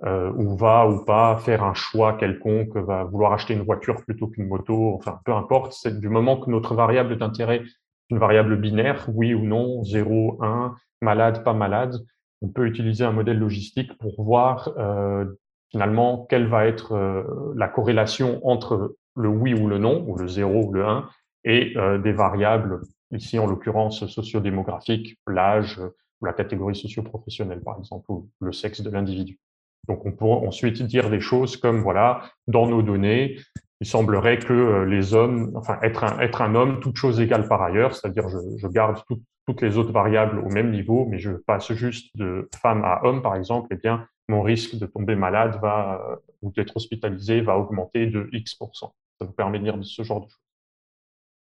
euh, 0.06 0.32
ou 0.36 0.56
va 0.56 0.88
ou 0.88 1.04
pas 1.04 1.38
faire 1.38 1.64
un 1.64 1.74
choix 1.74 2.14
quelconque, 2.14 2.76
va 2.76 3.04
vouloir 3.04 3.34
acheter 3.34 3.54
une 3.54 3.64
voiture 3.64 4.04
plutôt 4.06 4.28
qu'une 4.28 4.48
moto, 4.48 4.94
enfin 4.96 5.20
peu 5.26 5.34
importe, 5.34 5.74
c'est 5.74 6.00
du 6.00 6.10
moment 6.10 6.40
que 6.40 6.50
notre 6.52 6.76
variable 6.76 7.18
d'intérêt 7.18 7.58
est 7.58 7.66
une 8.10 8.20
variable 8.20 8.58
binaire, 8.58 9.08
oui 9.14 9.34
ou 9.34 9.44
non, 9.44 9.84
0, 9.84 10.38
1, 10.42 10.76
malade, 11.02 11.44
pas 11.44 11.54
malade, 11.54 11.96
on 12.42 12.50
peut 12.50 12.68
utiliser 12.68 13.04
un 13.04 13.12
modèle 13.12 13.40
logistique 13.40 13.98
pour 13.98 14.24
voir 14.24 14.72
euh, 14.78 15.26
finalement 15.72 16.28
quelle 16.30 16.48
va 16.48 16.68
être 16.68 16.94
euh, 16.94 17.24
la 17.56 17.68
corrélation 17.68 18.40
entre 18.48 18.96
le 19.16 19.30
oui 19.30 19.56
ou 19.56 19.68
le 19.68 19.80
non, 19.80 20.06
ou 20.08 20.16
le 20.16 20.28
0 20.28 20.68
ou 20.68 20.74
le 20.74 20.86
1, 20.86 21.10
et 21.44 21.74
euh, 21.76 21.98
des 21.98 22.14
variables, 22.14 22.82
ici 23.12 23.40
en 23.40 23.46
l'occurrence 23.46 24.06
sociodémographiques, 24.08 25.18
l'âge 25.28 25.80
la 26.22 26.34
catégorie 26.34 26.76
socio-professionnelle 26.76 27.62
par 27.62 27.78
exemple, 27.78 28.12
ou 28.12 28.30
le 28.40 28.52
sexe 28.52 28.82
de 28.82 28.90
l'individu. 28.90 29.40
Donc, 29.88 30.06
on 30.06 30.12
peut 30.12 30.26
ensuite 30.26 30.82
dire 30.84 31.10
des 31.10 31.20
choses 31.20 31.56
comme, 31.58 31.82
voilà, 31.82 32.30
dans 32.48 32.68
nos 32.68 32.82
données, 32.82 33.38
il 33.80 33.88
semblerait 33.88 34.40
que 34.40 34.54
euh, 34.54 34.86
les 34.86 35.14
hommes, 35.14 35.54
enfin, 35.56 35.80
être 35.82 36.04
un, 36.04 36.20
être 36.20 36.42
un 36.42 36.56
homme, 36.56 36.80
toute 36.80 36.98
chose 36.98 37.22
égale 37.22 37.48
par 37.48 37.62
ailleurs, 37.62 37.96
c'est-à-dire 37.96 38.28
je, 38.28 38.68
garde 38.68 39.02
tout, 39.08 39.22
toutes 39.46 39.62
les 39.62 39.78
autres 39.78 39.92
variables 39.92 40.40
au 40.40 40.50
même 40.50 40.72
niveau, 40.72 41.06
mais 41.06 41.20
je 41.20 41.32
passe 41.32 41.72
juste 41.74 42.16
de 42.18 42.50
femme 42.62 42.84
à 42.84 43.06
homme, 43.06 43.22
par 43.22 43.36
exemple, 43.36 43.68
eh 43.72 43.76
bien, 43.76 44.08
mon 44.28 44.42
risque 44.42 44.76
de 44.76 44.86
tomber 44.88 45.16
malade 45.16 45.58
va, 45.62 46.02
euh, 46.10 46.16
ou 46.42 46.52
d'être 46.52 46.76
hospitalisé 46.76 47.42
va 47.42 47.58
augmenter 47.58 48.08
de 48.08 48.28
X%. 48.34 48.94
Ça 49.20 49.26
vous 49.26 49.32
permet 49.32 49.60
de 49.60 49.64
dire 49.64 49.78
ce 49.82 50.04
genre 50.04 50.22
de 50.22 50.26
choses. 50.26 50.42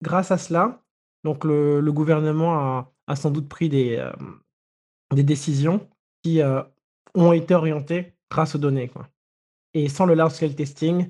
Grâce 0.01 0.31
à 0.31 0.37
cela, 0.37 0.81
donc 1.23 1.43
le, 1.43 1.91
gouvernement 1.91 2.87
a, 3.07 3.15
sans 3.15 3.31
doute 3.31 3.47
pris 3.47 3.69
des, 3.69 3.97
euh, 3.97 4.11
décisions 5.11 5.87
qui 6.23 6.41
euh, 6.41 6.61
ont 7.13 7.33
été 7.33 7.53
orientées 7.53 8.13
grâce 8.29 8.55
aux 8.55 8.59
données. 8.59 8.89
Et 9.73 9.89
sans 9.89 10.05
le 10.05 10.13
large-scale 10.13 10.55
testing, 10.55 11.07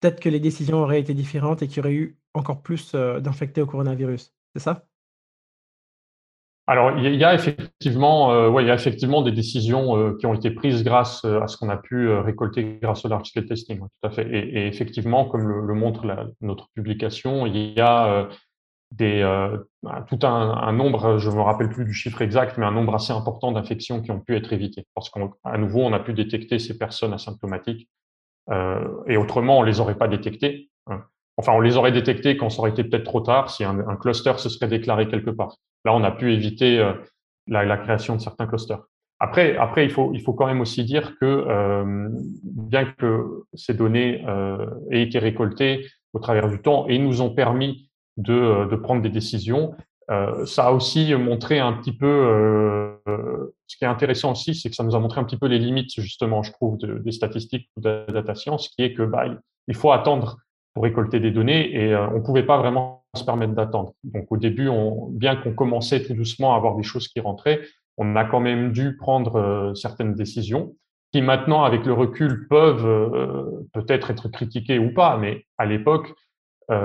peut-être 0.00 0.20
que 0.20 0.28
les 0.28 0.40
décisions 0.40 0.78
auraient 0.78 1.00
été 1.00 1.14
différentes 1.14 1.62
et 1.62 1.68
qu'il 1.68 1.78
y 1.78 1.80
aurait 1.80 1.92
eu 1.92 2.18
encore 2.34 2.62
plus 2.62 2.92
euh, 2.94 3.20
d'infectés 3.20 3.60
au 3.60 3.66
coronavirus. 3.66 4.32
C'est 4.54 4.62
ça? 4.62 4.84
Alors, 6.68 6.96
il 6.96 7.16
y 7.16 7.24
a 7.24 7.34
effectivement, 7.34 8.30
des 9.22 9.32
décisions 9.32 10.14
qui 10.14 10.26
ont 10.26 10.32
été 10.32 10.52
prises 10.52 10.84
grâce 10.84 11.24
à 11.24 11.48
ce 11.48 11.56
qu'on 11.56 11.68
a 11.68 11.76
pu 11.76 12.08
récolter 12.08 12.78
grâce 12.80 13.04
au 13.04 13.08
large 13.08 13.28
scale 13.28 13.46
testing, 13.46 13.80
tout 13.80 14.06
à 14.06 14.10
fait. 14.10 14.30
Et, 14.30 14.68
effectivement, 14.68 15.24
comme 15.24 15.48
le, 15.48 15.74
montre 15.74 16.06
notre 16.40 16.68
publication, 16.72 17.46
il 17.46 17.72
y 17.72 17.80
a 17.80 18.28
des, 18.92 19.22
tout 20.08 20.18
un, 20.22 20.72
nombre, 20.72 21.18
je 21.18 21.30
ne 21.30 21.34
me 21.34 21.40
rappelle 21.40 21.68
plus 21.68 21.84
du 21.84 21.92
chiffre 21.92 22.22
exact, 22.22 22.58
mais 22.58 22.66
un 22.66 22.70
nombre 22.70 22.94
assez 22.94 23.12
important 23.12 23.52
d'infections 23.52 24.00
qui 24.02 24.10
ont 24.10 24.20
pu 24.20 24.36
être 24.36 24.52
évitées. 24.52 24.86
Parce 24.94 25.10
qu'à 25.10 25.58
nouveau, 25.58 25.80
on 25.80 25.92
a 25.92 26.00
pu 26.00 26.12
détecter 26.12 26.58
ces 26.58 26.78
personnes 26.78 27.12
asymptomatiques. 27.12 27.88
et 28.50 29.16
autrement, 29.16 29.58
on 29.58 29.62
ne 29.62 29.66
les 29.66 29.80
aurait 29.80 29.98
pas 29.98 30.08
détectées. 30.08 30.70
Hein. 30.88 31.02
Enfin, 31.38 31.52
on 31.52 31.60
les 31.60 31.76
aurait 31.76 31.92
détectés 31.92 32.36
quand 32.36 32.50
ça 32.50 32.60
aurait 32.60 32.70
été 32.70 32.84
peut-être 32.84 33.04
trop 33.04 33.20
tard, 33.20 33.50
si 33.50 33.64
un, 33.64 33.96
cluster 33.96 34.34
se 34.36 34.48
serait 34.48 34.68
déclaré 34.68 35.08
quelque 35.08 35.30
part. 35.30 35.56
Là, 35.84 35.94
on 35.94 36.04
a 36.04 36.10
pu 36.10 36.32
éviter 36.32 36.78
euh, 36.78 36.92
la, 37.46 37.76
création 37.78 38.16
de 38.16 38.20
certains 38.20 38.46
clusters. 38.46 38.80
Après, 39.18 39.56
après 39.56 39.84
il, 39.84 39.90
faut, 39.90 40.12
il 40.14 40.20
faut 40.20 40.32
quand 40.32 40.46
même 40.46 40.60
aussi 40.60 40.84
dire 40.84 41.16
que 41.20 41.24
euh, 41.24 42.08
bien 42.42 42.84
que 42.84 43.44
ces 43.54 43.72
données 43.72 44.24
euh, 44.26 44.66
aient 44.90 45.02
été 45.02 45.18
récoltées 45.18 45.86
au 46.12 46.18
travers 46.18 46.48
du 46.48 46.60
temps 46.60 46.86
et 46.88 46.98
nous 46.98 47.22
ont 47.22 47.30
permis 47.30 47.88
de, 48.16 48.68
de 48.68 48.76
prendre 48.76 49.02
des 49.02 49.10
décisions, 49.10 49.74
ça 50.44 50.66
a 50.66 50.72
aussi 50.72 51.14
montré 51.14 51.58
un 51.58 51.72
petit 51.72 51.92
peu, 51.92 52.98
ce 53.66 53.76
qui 53.78 53.84
est 53.84 53.88
intéressant 53.88 54.32
aussi, 54.32 54.54
c'est 54.54 54.68
que 54.68 54.76
ça 54.76 54.84
nous 54.84 54.94
a 54.94 54.98
montré 54.98 55.20
un 55.20 55.24
petit 55.24 55.38
peu 55.38 55.46
les 55.46 55.58
limites, 55.58 55.98
justement, 55.98 56.42
je 56.42 56.52
trouve, 56.52 56.76
des 56.76 57.12
statistiques 57.12 57.70
ou 57.76 57.80
de 57.80 58.04
la 58.06 58.12
data 58.12 58.34
science, 58.34 58.68
qui 58.68 58.82
est 58.82 58.92
que 58.92 59.04
bah, 59.04 59.24
il 59.68 59.74
faut 59.74 59.90
attendre 59.90 60.36
pour 60.74 60.84
récolter 60.84 61.20
des 61.20 61.30
données 61.30 61.74
et 61.74 61.92
euh, 61.92 62.08
on 62.08 62.18
ne 62.18 62.24
pouvait 62.24 62.44
pas 62.44 62.58
vraiment 62.58 63.04
se 63.14 63.24
permettre 63.24 63.54
d'attendre. 63.54 63.92
Donc 64.04 64.30
au 64.30 64.36
début, 64.36 64.70
bien 65.10 65.36
qu'on 65.36 65.52
commençait 65.52 66.02
tout 66.02 66.14
doucement 66.14 66.54
à 66.54 66.56
avoir 66.56 66.76
des 66.76 66.82
choses 66.82 67.08
qui 67.08 67.20
rentraient, 67.20 67.60
on 67.98 68.16
a 68.16 68.24
quand 68.24 68.40
même 68.40 68.72
dû 68.72 68.96
prendre 68.96 69.36
euh, 69.36 69.74
certaines 69.74 70.14
décisions 70.14 70.74
qui 71.12 71.20
maintenant, 71.20 71.62
avec 71.62 71.84
le 71.84 71.92
recul, 71.92 72.48
peuvent 72.48 72.86
euh, 72.86 73.68
peut-être 73.74 74.10
être 74.10 74.28
critiquées 74.30 74.78
ou 74.78 74.94
pas, 74.94 75.18
mais 75.18 75.44
à 75.58 75.66
l'époque, 75.66 76.14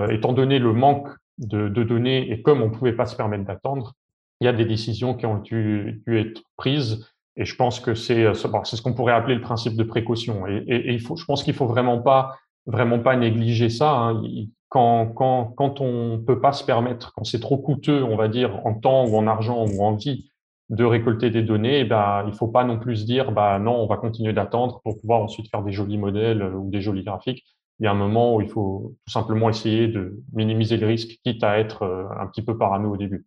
étant 0.10 0.34
donné 0.34 0.60
le 0.60 0.74
manque 0.74 1.08
de, 1.38 1.70
de, 1.70 1.84
données 1.84 2.32
et 2.32 2.42
comme 2.42 2.62
on 2.62 2.68
ne 2.68 2.74
pouvait 2.74 2.94
pas 2.94 3.06
se 3.06 3.16
permettre 3.16 3.46
d'attendre, 3.46 3.94
il 4.42 4.46
y 4.46 4.48
a 4.48 4.54
des 4.54 4.66
décisions 4.66 5.14
qui 5.14 5.26
ont 5.26 5.40
dû, 5.40 6.02
dû 6.06 6.20
être 6.20 6.42
prises 6.58 7.10
et 7.36 7.46
je 7.46 7.56
pense 7.56 7.80
que 7.80 7.94
c'est 7.94 8.34
ce 8.34 8.82
qu'on 8.82 8.94
pourrait 8.94 9.14
appeler 9.14 9.36
le 9.36 9.42
principe 9.42 9.76
de 9.76 9.84
précaution. 9.84 10.48
Et, 10.48 10.64
et, 10.68 10.90
et 10.90 10.94
il 10.94 11.02
faut, 11.02 11.16
je 11.16 11.26
pense 11.26 11.44
qu'il 11.44 11.54
faut 11.54 11.68
vraiment 11.68 12.00
pas 12.00 12.36
vraiment 12.68 13.00
pas 13.00 13.16
négliger 13.16 13.70
ça. 13.70 13.92
Hein. 13.92 14.22
Quand, 14.70 15.08
quand, 15.08 15.54
quand 15.56 15.80
on 15.80 16.20
peut 16.20 16.42
pas 16.42 16.52
se 16.52 16.64
permettre, 16.64 17.14
quand 17.14 17.24
c'est 17.24 17.40
trop 17.40 17.58
coûteux, 17.58 18.04
on 18.04 18.18
va 18.18 18.28
dire, 18.28 18.66
en 18.66 18.74
temps 18.74 19.06
ou 19.08 19.16
en 19.16 19.26
argent 19.26 19.66
ou 19.66 19.82
en 19.82 19.96
vie, 19.96 20.30
de 20.70 20.84
récolter 20.84 21.30
des 21.30 21.44
données, 21.44 21.86
bah, 21.86 22.26
il 22.28 22.34
faut 22.34 22.50
pas 22.50 22.66
non 22.66 22.78
plus 22.78 23.06
dire, 23.06 23.32
bah, 23.32 23.58
non, 23.58 23.76
on 23.76 23.88
va 23.88 23.96
continuer 23.96 24.34
d'attendre 24.34 24.82
pour 24.84 25.00
pouvoir 25.00 25.22
ensuite 25.22 25.50
faire 25.50 25.64
des 25.64 25.72
jolis 25.72 25.98
modèles 25.98 26.42
euh, 26.42 26.52
ou 26.52 26.70
des 26.70 26.82
jolis 26.82 27.06
graphiques. 27.06 27.46
Il 27.80 27.84
y 27.84 27.88
a 27.88 27.92
un 27.92 27.96
moment 27.96 28.36
où 28.36 28.42
il 28.42 28.50
faut 28.50 28.96
tout 29.06 29.12
simplement 29.12 29.50
essayer 29.50 29.88
de 29.88 30.24
minimiser 30.34 30.78
le 30.78 30.88
risque, 30.88 31.20
quitte 31.24 31.44
à 31.44 31.60
être 31.60 31.84
euh, 31.84 32.08
un 32.20 32.28
petit 32.28 32.42
peu 32.42 32.58
parano 32.58 32.94
au 32.94 32.98
début. 32.98 33.26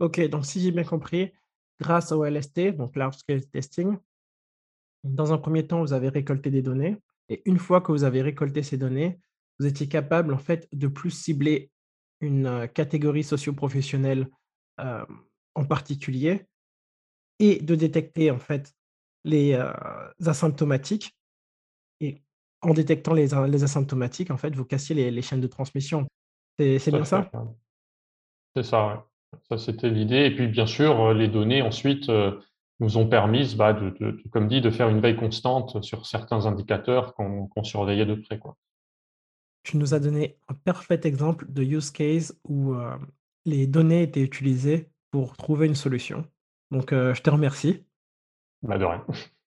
Ok, 0.00 0.20
donc 0.28 0.46
si 0.46 0.60
j'ai 0.60 0.70
bien 0.70 0.84
compris, 0.84 1.32
grâce 1.80 2.12
au 2.12 2.24
LST, 2.24 2.76
donc 2.76 2.96
Large 2.96 3.16
Scale 3.16 3.44
Testing, 3.46 3.96
dans 5.04 5.32
un 5.32 5.38
premier 5.38 5.66
temps, 5.66 5.80
vous 5.80 5.92
avez 5.92 6.08
récolté 6.08 6.50
des 6.50 6.62
données. 6.62 6.96
Et 7.28 7.42
une 7.44 7.58
fois 7.58 7.80
que 7.80 7.92
vous 7.92 8.04
avez 8.04 8.22
récolté 8.22 8.62
ces 8.62 8.78
données, 8.78 9.20
vous 9.58 9.66
étiez 9.66 9.88
capable 9.88 10.32
en 10.32 10.38
fait 10.38 10.68
de 10.72 10.88
plus 10.88 11.10
cibler 11.10 11.70
une 12.20 12.68
catégorie 12.74 13.24
socio-professionnelle 13.24 14.28
en 14.78 15.64
particulier 15.64 16.46
et 17.38 17.60
de 17.60 17.74
détecter 17.74 18.30
en 18.30 18.38
fait 18.38 18.72
les 19.24 19.60
asymptomatiques. 20.24 21.17
En 22.62 22.74
détectant 22.74 23.14
les, 23.14 23.28
les, 23.48 23.64
asymptomatiques, 23.64 24.30
en 24.30 24.36
fait, 24.36 24.54
vous 24.54 24.64
cassiez 24.64 25.10
les, 25.10 25.22
chaînes 25.22 25.40
de 25.40 25.46
transmission. 25.46 26.08
C'est 26.58 26.90
bien 26.90 27.04
ça? 27.04 27.30
C'est 28.56 28.64
ça, 28.64 29.06
Ça, 29.48 29.58
c'était 29.58 29.90
l'idée. 29.90 30.24
Et 30.24 30.34
puis, 30.34 30.48
bien 30.48 30.66
sûr, 30.66 31.14
les 31.14 31.28
données 31.28 31.62
ensuite 31.62 32.10
nous 32.80 32.96
ont 32.96 33.08
permis, 33.08 33.54
bah, 33.56 33.72
de, 33.72 34.22
comme 34.30 34.48
dit, 34.48 34.60
de 34.60 34.70
faire 34.70 34.88
une 34.88 35.00
veille 35.00 35.16
constante 35.16 35.82
sur 35.82 36.06
certains 36.06 36.46
indicateurs 36.46 37.14
qu'on 37.14 37.64
surveillait 37.64 38.06
de 38.06 38.14
près. 38.14 38.38
Quoi. 38.38 38.56
Tu 39.64 39.76
nous 39.76 39.94
as 39.94 40.00
donné 40.00 40.38
un 40.48 40.54
parfait 40.54 41.00
exemple 41.04 41.50
de 41.50 41.62
use 41.62 41.90
case 41.90 42.40
où 42.44 42.74
euh, 42.74 42.96
les 43.44 43.66
données 43.66 44.02
étaient 44.02 44.22
utilisées 44.22 44.90
pour 45.10 45.36
trouver 45.36 45.66
une 45.66 45.74
solution. 45.74 46.24
Donc, 46.70 46.92
euh, 46.92 47.14
je 47.14 47.22
te 47.22 47.30
remercie. 47.30 47.84
Bah 48.62 48.78
de 48.78 48.84
rien. 48.84 49.04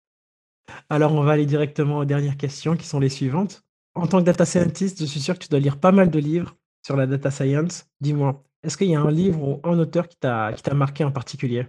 Alors, 0.89 1.13
on 1.13 1.23
va 1.23 1.33
aller 1.33 1.45
directement 1.45 1.99
aux 1.99 2.05
dernières 2.05 2.37
questions 2.37 2.75
qui 2.75 2.85
sont 2.85 2.99
les 2.99 3.09
suivantes. 3.09 3.63
En 3.95 4.07
tant 4.07 4.19
que 4.19 4.25
data 4.25 4.45
scientist, 4.45 4.99
je 4.99 5.05
suis 5.05 5.19
sûr 5.19 5.35
que 5.35 5.43
tu 5.43 5.49
dois 5.49 5.59
lire 5.59 5.79
pas 5.79 5.91
mal 5.91 6.09
de 6.09 6.19
livres 6.19 6.55
sur 6.85 6.95
la 6.95 7.07
data 7.07 7.31
science. 7.31 7.85
Dis-moi, 7.99 8.43
est-ce 8.63 8.77
qu'il 8.77 8.89
y 8.89 8.95
a 8.95 9.01
un 9.01 9.11
livre 9.11 9.41
ou 9.41 9.59
un 9.63 9.77
auteur 9.79 10.07
qui 10.07 10.17
t'a 10.17 10.53
marqué 10.73 11.03
en 11.03 11.11
particulier? 11.11 11.67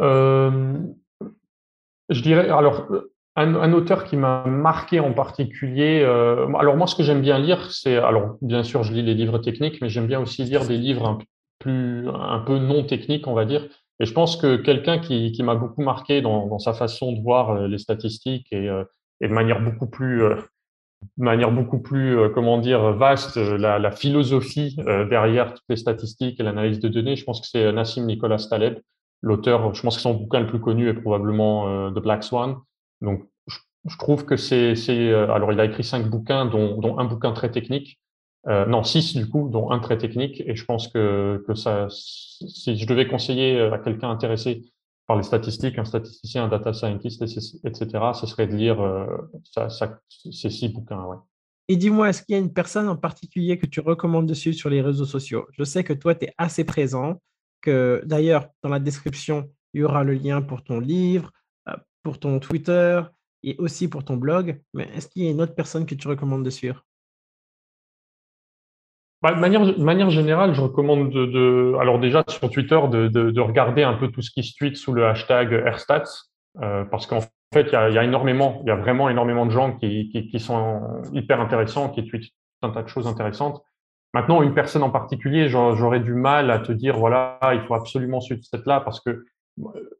Euh, 0.00 0.78
je 2.08 2.20
dirais, 2.22 2.48
alors, 2.48 2.88
un, 3.36 3.72
auteur 3.72 4.04
qui 4.04 4.16
m'a 4.16 4.44
marqué 4.46 5.00
en 5.00 5.12
particulier. 5.12 6.00
Euh, 6.02 6.52
alors 6.54 6.76
moi, 6.76 6.86
ce 6.86 6.94
que 6.94 7.02
j'aime 7.02 7.20
bien 7.20 7.38
lire, 7.38 7.70
c'est, 7.70 7.96
alors 7.96 8.36
bien 8.40 8.62
sûr, 8.62 8.82
je 8.82 8.92
lis 8.92 9.02
les 9.02 9.14
livres 9.14 9.38
techniques, 9.38 9.80
mais 9.82 9.88
j'aime 9.88 10.06
bien 10.06 10.20
aussi 10.20 10.44
lire 10.44 10.66
des 10.66 10.78
livres 10.78 11.06
un, 11.06 11.18
peu 12.40 12.58
non 12.58 12.84
techniques, 12.84 13.26
on 13.26 13.34
va 13.34 13.44
dire. 13.44 13.68
Et 14.00 14.06
je 14.06 14.12
pense 14.12 14.36
que 14.36 14.56
quelqu'un 14.56 14.98
qui, 14.98 15.32
qui 15.32 15.42
m'a 15.42 15.54
beaucoup 15.54 15.82
marqué 15.82 16.20
dans, 16.20 16.46
dans, 16.46 16.58
sa 16.58 16.74
façon 16.74 17.12
de 17.12 17.20
voir 17.20 17.50
euh, 17.50 17.66
les 17.68 17.78
statistiques 17.78 18.46
et, 18.52 18.66
et 19.20 19.28
de 19.28 19.32
manière 19.32 19.62
beaucoup 19.62 19.86
plus, 19.86 20.20
de 20.20 21.24
manière 21.24 21.50
beaucoup 21.50 21.80
plus, 21.80 22.18
comment 22.34 22.58
dire, 22.58 22.92
vaste, 22.92 23.36
la, 23.36 23.78
la 23.78 23.90
philosophie 23.90 24.76
derrière 25.08 25.54
toutes 25.54 25.64
les 25.70 25.76
statistiques 25.76 26.38
et 26.38 26.42
l'analyse 26.42 26.80
de 26.80 26.88
données, 26.88 27.16
je 27.16 27.24
pense 27.24 27.40
que 27.40 27.46
c'est 27.46 27.72
Nassim 27.72 28.04
Nicolas 28.04 28.46
Taleb 28.50 28.78
l'auteur, 29.22 29.74
je 29.74 29.82
pense 29.82 29.96
que 29.96 30.02
son 30.02 30.14
bouquin 30.14 30.40
le 30.40 30.46
plus 30.46 30.60
connu 30.60 30.88
est 30.88 30.94
probablement 30.94 31.68
euh, 31.68 31.90
The 31.90 32.02
Black 32.02 32.24
Swan. 32.24 32.56
Donc, 33.00 33.28
je, 33.46 33.98
trouve 33.98 34.24
que 34.24 34.36
c'est, 34.36 34.74
euh, 34.90 35.30
alors 35.32 35.52
il 35.52 35.60
a 35.60 35.64
écrit 35.64 35.84
cinq 35.84 36.08
bouquins, 36.08 36.46
dont, 36.46 36.98
un 36.98 37.04
bouquin 37.04 37.32
très 37.32 37.50
technique. 37.50 37.98
Euh, 38.48 38.64
non, 38.66 38.84
six 38.84 39.16
du 39.16 39.28
coup, 39.28 39.48
dont 39.48 39.70
un 39.70 39.78
très 39.78 39.98
technique. 39.98 40.42
Et 40.46 40.54
je 40.54 40.64
pense 40.64 40.88
que, 40.88 41.44
que 41.46 41.54
si 41.90 42.76
je 42.76 42.86
devais 42.86 43.08
conseiller 43.08 43.60
à 43.60 43.78
quelqu'un 43.78 44.10
intéressé 44.10 44.62
par 45.06 45.16
les 45.16 45.22
statistiques, 45.22 45.78
un 45.78 45.84
statisticien, 45.84 46.44
un 46.44 46.48
data 46.48 46.72
scientist, 46.72 47.22
etc., 47.22 47.88
ce 48.14 48.26
serait 48.26 48.46
de 48.46 48.54
lire 48.54 48.78
ces 50.30 50.50
six 50.50 50.68
bouquins. 50.68 51.04
Et 51.68 51.76
dis-moi, 51.76 52.10
est-ce 52.10 52.22
qu'il 52.22 52.34
y 52.34 52.36
a 52.36 52.40
une 52.40 52.52
personne 52.52 52.88
en 52.88 52.96
particulier 52.96 53.58
que 53.58 53.66
tu 53.66 53.80
recommandes 53.80 54.26
dessus 54.26 54.52
sur 54.52 54.68
les 54.68 54.80
réseaux 54.80 55.04
sociaux? 55.04 55.46
Je 55.52 55.64
sais 55.64 55.84
que 55.84 55.92
toi, 55.92 56.14
tu 56.14 56.26
es 56.26 56.32
assez 56.38 56.64
présent 56.64 57.20
d'ailleurs, 58.04 58.48
dans 58.62 58.68
la 58.68 58.78
description, 58.78 59.50
il 59.74 59.80
y 59.80 59.84
aura 59.84 60.04
le 60.04 60.14
lien 60.14 60.42
pour 60.42 60.62
ton 60.62 60.80
livre, 60.80 61.30
euh, 61.68 61.76
pour 62.02 62.18
ton 62.18 62.38
Twitter 62.38 63.02
et 63.42 63.56
aussi 63.58 63.88
pour 63.88 64.04
ton 64.04 64.16
blog. 64.16 64.60
Mais 64.74 64.88
est-ce 64.94 65.08
qu'il 65.08 65.24
y 65.24 65.28
a 65.28 65.30
une 65.30 65.40
autre 65.40 65.54
personne 65.54 65.86
que 65.86 65.94
tu 65.94 66.08
recommandes 66.08 66.44
de 66.44 66.50
suivre? 66.50 66.85
Bah, 69.34 69.48
de, 69.48 69.82
manière, 69.82 70.10
générale, 70.10 70.54
je 70.54 70.60
recommande 70.60 71.10
de, 71.10 71.74
alors 71.80 71.98
déjà 71.98 72.24
sur 72.28 72.50
Twitter 72.50 72.78
de, 72.90 73.08
de, 73.08 73.40
regarder 73.40 73.82
un 73.82 73.94
peu 73.94 74.08
tout 74.08 74.22
ce 74.22 74.30
qui 74.30 74.42
se 74.42 74.54
tweet 74.56 74.76
sous 74.76 74.92
le 74.92 75.06
hashtag 75.06 75.52
AirStats, 75.52 76.04
euh, 76.62 76.84
parce 76.84 77.06
qu'en 77.06 77.20
fait, 77.52 77.68
il 77.68 77.72
y, 77.72 77.98
a, 77.98 78.04
énormément, 78.04 78.60
il 78.64 78.68
y 78.68 78.70
a 78.70 78.76
vraiment 78.76 79.08
énormément 79.08 79.46
de 79.46 79.50
gens 79.50 79.72
qui, 79.74 80.10
sont 80.38 80.82
hyper 81.12 81.40
intéressants, 81.40 81.88
qui 81.90 82.06
tweetent 82.06 82.32
un 82.62 82.70
tas 82.70 82.82
de 82.82 82.88
choses 82.88 83.06
intéressantes. 83.06 83.62
Maintenant, 84.14 84.42
une 84.42 84.54
personne 84.54 84.82
en 84.82 84.90
particulier, 84.90 85.48
j'aurais 85.48 86.00
du 86.00 86.14
mal 86.14 86.50
à 86.50 86.58
te 86.58 86.72
dire, 86.72 86.96
voilà, 86.96 87.38
il 87.52 87.60
faut 87.62 87.74
absolument 87.74 88.20
suivre 88.20 88.40
cette-là 88.42 88.80
parce 88.80 89.00
que 89.00 89.24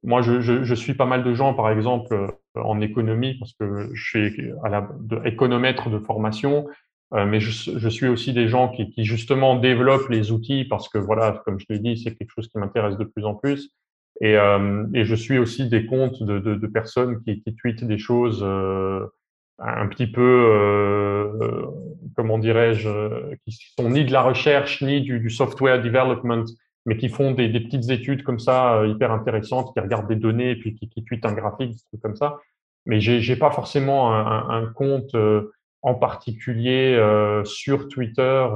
moi, 0.03 0.23
je, 0.23 0.75
suis 0.75 0.95
pas 0.95 1.07
mal 1.07 1.25
de 1.25 1.35
gens, 1.35 1.55
par 1.55 1.71
exemple, 1.71 2.15
euh, 2.15 2.29
en 2.61 2.81
économie, 2.81 3.39
parce 3.39 3.53
que 3.55 3.91
je 3.95 4.03
suis 4.03 4.53
à 4.63 4.69
la, 4.69 4.89
économètre 5.25 5.89
de 5.89 5.99
formation, 5.99 6.67
euh, 6.69 6.73
mais 7.13 7.41
je, 7.41 7.89
suis 7.89 8.09
aussi 8.09 8.33
des 8.33 8.49
gens 8.49 8.69
qui, 8.69 8.93
justement 9.05 9.57
développent 9.57 10.09
les 10.09 10.33
outils 10.33 10.65
parce 10.65 10.89
que, 10.89 10.99
voilà, 10.99 11.41
comme 11.45 11.59
je 11.59 11.67
l'ai 11.71 11.79
dit, 11.79 11.97
c'est 11.97 12.15
quelque 12.15 12.33
chose 12.35 12.49
qui 12.49 12.59
m'intéresse 12.59 12.97
de 12.97 13.05
plus 13.05 13.25
en 13.25 13.35
plus. 13.35 13.71
Et, 14.21 14.37
euh, 14.37 14.87
je 14.93 15.15
suis 15.15 15.39
aussi 15.39 15.69
des 15.69 15.87
comptes 15.87 16.23
de, 16.23 16.67
personnes 16.67 17.23
qui, 17.23 17.43
qui 17.43 17.55
tweetent 17.55 17.85
des 17.85 17.99
choses 17.99 18.45
un 19.59 19.87
petit 19.87 20.07
peu, 20.07 20.21
euh, 20.23 21.67
comment 22.15 22.39
dirais-je, 22.39 23.35
qui 23.45 23.59
sont 23.79 23.91
ni 23.91 24.05
de 24.05 24.13
la 24.13 24.23
recherche 24.23 24.83
ni 24.83 25.01
du, 25.01 25.31
software 25.31 25.83
development, 25.83 26.45
mais 26.85 26.97
qui 26.97 27.09
font 27.09 27.33
des, 27.33 27.49
petites 27.49 27.91
études 27.91 28.23
comme 28.23 28.39
ça 28.39 28.75
euh, 28.75 28.89
hyper 28.89 29.13
intéressantes, 29.13 29.73
qui 29.73 29.81
regardent 29.81 30.09
des 30.09 30.17
données 30.17 30.51
et 30.51 30.57
puis 30.57 30.75
qui, 30.75 30.89
qui 30.89 31.05
tweetent 31.05 31.27
un 31.27 31.33
graphique, 31.33 31.71
des 31.71 31.83
trucs 31.91 32.03
comme 32.03 32.17
ça. 32.17 32.39
Mais 32.85 33.01
j'ai, 33.01 33.37
pas 33.37 33.51
forcément 33.51 34.15
un, 34.15 34.67
compte 34.67 35.13
euh, 35.17 35.51
en 35.87 35.95
particulier 35.95 37.01
sur 37.45 37.89
Twitter 37.89 38.47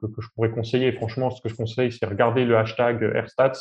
que, 0.00 0.06
que, 0.06 0.22
je 0.22 0.28
pourrais 0.34 0.50
conseiller. 0.50 0.92
Franchement, 0.92 1.30
ce 1.30 1.42
que 1.42 1.50
je 1.50 1.54
conseille, 1.54 1.92
c'est 1.92 2.06
regarder 2.06 2.44
le 2.44 2.56
hashtag 2.56 3.02
AirStats 3.02 3.52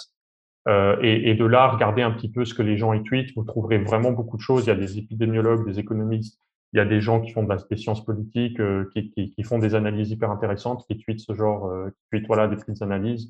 euh, 0.67 0.97
et, 1.01 1.35
de 1.35 1.45
là, 1.45 1.67
regarder 1.67 2.01
un 2.01 2.11
petit 2.11 2.29
peu 2.29 2.45
ce 2.45 2.53
que 2.53 2.61
les 2.61 2.77
gens 2.77 2.93
y 2.93 3.03
tweetent. 3.03 3.35
Vous 3.35 3.43
trouverez 3.43 3.79
vraiment 3.79 4.11
beaucoup 4.11 4.37
de 4.37 4.41
choses. 4.41 4.65
Il 4.65 4.69
y 4.69 4.71
a 4.71 4.75
des 4.75 4.97
épidémiologues, 4.97 5.65
des 5.65 5.79
économistes, 5.79 6.39
il 6.71 6.77
y 6.77 6.79
a 6.79 6.85
des 6.85 7.01
gens 7.01 7.21
qui 7.21 7.31
font 7.31 7.43
des 7.43 7.77
sciences 7.77 8.03
politiques, 8.03 8.59
euh, 8.59 8.89
qui, 8.93 9.43
font 9.43 9.59
des 9.59 9.75
analyses 9.75 10.11
hyper 10.11 10.31
intéressantes, 10.31 10.85
qui 10.87 10.97
tweetent 10.97 11.19
ce 11.19 11.33
genre, 11.33 11.67
euh, 11.67 11.89
qui 11.89 12.09
tweetent 12.11 12.27
voilà, 12.27 12.47
des 12.47 12.55
petites 12.55 12.81
analyses. 12.81 13.29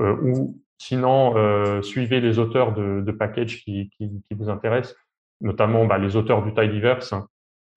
Euh, 0.00 0.16
ou 0.22 0.60
sinon, 0.78 1.36
euh, 1.36 1.82
suivez 1.82 2.20
les 2.20 2.38
auteurs 2.38 2.74
de, 2.74 3.00
de 3.00 3.12
packages 3.12 3.62
qui, 3.62 3.90
vous 4.32 4.50
intéressent, 4.50 4.96
notamment 5.40 5.86
bah, 5.86 5.98
les 5.98 6.16
auteurs 6.16 6.42
du 6.44 6.52
Tidyverse. 6.52 7.14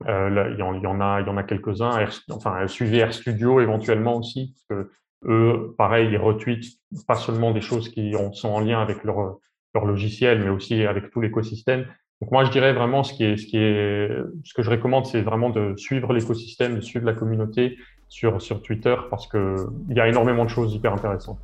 Là, 0.05 0.49
il, 0.49 0.57
y 0.57 0.61
en, 0.61 1.01
a, 1.01 1.21
il 1.21 1.27
y 1.27 1.29
en 1.29 1.37
a 1.37 1.43
quelques-uns. 1.43 2.05
Enfin, 2.29 2.67
suivez 2.67 3.03
RStudio 3.03 3.61
éventuellement 3.61 4.17
aussi, 4.17 4.53
parce 4.53 4.83
que 4.83 4.89
eux, 5.27 5.73
pareil, 5.77 6.09
ils 6.11 6.17
retweetent 6.17 6.65
pas 7.07 7.15
seulement 7.15 7.51
des 7.51 7.61
choses 7.61 7.89
qui 7.89 8.13
sont 8.33 8.49
en 8.49 8.59
lien 8.59 8.81
avec 8.81 9.03
leur, 9.03 9.37
leur 9.73 9.85
logiciel, 9.85 10.43
mais 10.43 10.49
aussi 10.49 10.85
avec 10.85 11.11
tout 11.11 11.21
l'écosystème. 11.21 11.85
Donc 12.21 12.31
moi, 12.31 12.45
je 12.45 12.51
dirais 12.51 12.73
vraiment 12.73 13.03
ce 13.03 13.13
qui 13.13 13.23
est, 13.23 13.37
ce 13.37 13.45
qui 13.45 13.57
est, 13.57 14.09
ce 14.43 14.53
que 14.53 14.63
je 14.63 14.69
recommande, 14.69 15.05
c'est 15.05 15.21
vraiment 15.21 15.49
de 15.49 15.75
suivre 15.77 16.13
l'écosystème, 16.13 16.75
de 16.75 16.81
suivre 16.81 17.05
la 17.05 17.13
communauté 17.13 17.77
sur, 18.07 18.41
sur 18.41 18.61
Twitter 18.61 18.95
parce 19.09 19.27
que 19.27 19.67
il 19.89 19.97
y 19.97 19.99
a 19.99 20.07
énormément 20.07 20.45
de 20.45 20.49
choses 20.49 20.73
hyper 20.73 20.93
intéressantes. 20.93 21.39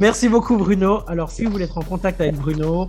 Merci 0.00 0.28
beaucoup 0.28 0.56
Bruno. 0.56 1.00
Alors 1.06 1.30
si 1.30 1.44
vous 1.44 1.52
voulez 1.52 1.64
être 1.64 1.78
en 1.78 1.82
contact 1.82 2.20
avec 2.20 2.34
Bruno, 2.36 2.82
euh, 2.82 2.86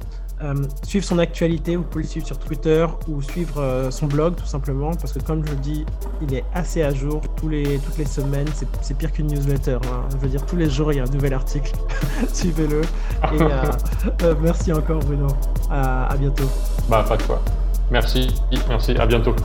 suivre 0.84 1.06
son 1.06 1.20
actualité, 1.20 1.76
vous 1.76 1.84
pouvez 1.84 2.04
le 2.04 2.10
suivre 2.10 2.28
sur 2.28 2.38
Twitter 2.38 2.86
ou 3.08 3.22
suivre 3.22 3.62
euh, 3.62 3.92
son 3.92 4.08
blog 4.08 4.36
tout 4.36 4.46
simplement, 4.46 4.92
parce 4.94 5.14
que 5.14 5.20
comme 5.20 5.46
je 5.46 5.52
le 5.52 5.58
dis, 5.58 5.86
il 6.22 6.34
est 6.34 6.44
assez 6.54 6.84
à 6.84 6.94
jour 6.94 7.22
tous 7.38 7.50
les, 7.50 7.80
toutes 7.80 7.98
les 7.98 8.06
semaines. 8.06 8.48
C'est 8.82 8.98
pire 8.98 9.12
qu'une 9.12 9.28
newsletter. 9.28 9.78
Hein. 9.84 10.04
Je 10.12 10.18
veux 10.18 10.28
dire, 10.28 10.46
tous 10.46 10.58
les 10.58 10.70
jours, 10.70 10.92
il 10.92 10.98
y 10.98 11.00
a 11.00 11.04
un 11.04 11.12
nouvel 11.12 11.34
article. 11.34 11.72
Suivez-le. 12.34 12.82
Et 12.82 13.42
euh, 14.24 14.36
merci 14.42 14.74
encore 14.74 15.00
Bruno. 15.00 15.28
À, 15.70 16.08
à 16.08 16.18
bientôt. 16.18 16.50
Bah, 16.90 17.06
pas 17.08 17.18
de 17.18 17.24
quoi. 17.24 17.42
Merci, 17.92 18.28
merci, 18.68 18.92
à 18.98 19.06
bientôt. 19.06 19.36